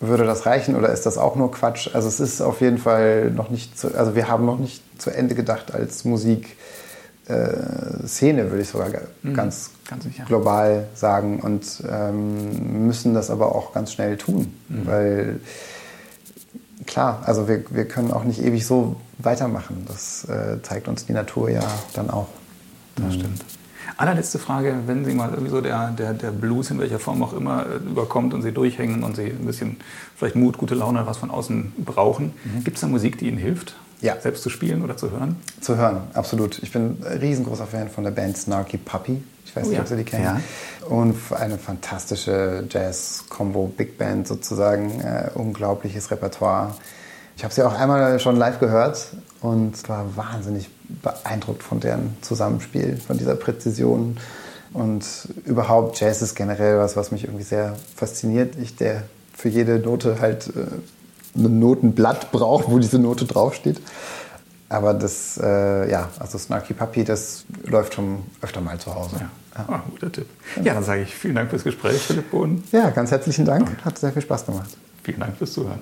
[0.00, 1.88] Würde das reichen oder ist das auch nur Quatsch?
[1.94, 5.10] Also es ist auf jeden Fall noch nicht, zu, also wir haben noch nicht zu
[5.10, 6.56] Ende gedacht als Musik.
[7.26, 8.90] Äh, Szene, würde ich sogar
[9.22, 9.32] mhm.
[9.32, 14.86] ganz, ganz global sagen und ähm, müssen das aber auch ganz schnell tun, mhm.
[14.86, 15.40] weil
[16.86, 19.84] klar, also wir, wir können auch nicht ewig so weitermachen.
[19.88, 21.62] Das äh, zeigt uns die Natur ja
[21.94, 22.28] dann auch.
[22.96, 23.42] Das stimmt.
[23.96, 27.32] Allerletzte Frage, wenn Sie mal irgendwie so der, der, der Blues in welcher Form auch
[27.32, 29.76] immer äh, überkommt und Sie durchhängen und Sie ein bisschen
[30.16, 32.64] vielleicht Mut, gute Laune, was von außen brauchen, mhm.
[32.64, 33.76] gibt es da Musik, die Ihnen hilft?
[34.00, 34.20] Ja.
[34.20, 35.36] Selbst zu spielen oder zu hören?
[35.60, 36.58] Zu hören, absolut.
[36.62, 39.22] Ich bin ein riesengroßer Fan von der Band Snarky Puppy.
[39.46, 40.24] Ich weiß oh, nicht, ob Sie die kennen.
[40.24, 40.40] Ja.
[40.88, 45.00] Und eine fantastische Jazz-Combo, Big Band sozusagen.
[45.00, 46.74] Äh, unglaubliches Repertoire.
[47.36, 49.08] Ich habe sie auch einmal schon live gehört
[49.40, 50.68] und war wahnsinnig
[51.02, 54.16] beeindruckt von deren Zusammenspiel, von dieser Präzision.
[54.72, 55.04] Und
[55.44, 58.56] überhaupt Jazz ist generell was, was mich irgendwie sehr fasziniert.
[58.60, 60.66] Ich, der für jede Note halt äh,
[61.36, 63.80] ein Notenblatt braucht, wo diese Note draufsteht.
[64.68, 69.16] Aber das, äh, ja, also Snarky Puppy, das läuft schon öfter mal zu Hause.
[69.20, 69.30] Ja.
[69.56, 69.64] Ja.
[69.68, 70.26] Ah, guter Tipp.
[70.62, 72.64] Ja, dann sage ich vielen Dank fürs Gespräch, Philipp Bohn.
[72.72, 73.84] Ja, ganz herzlichen Dank.
[73.84, 74.76] Hat sehr viel Spaß gemacht.
[75.04, 75.80] Vielen Dank fürs Zuhören.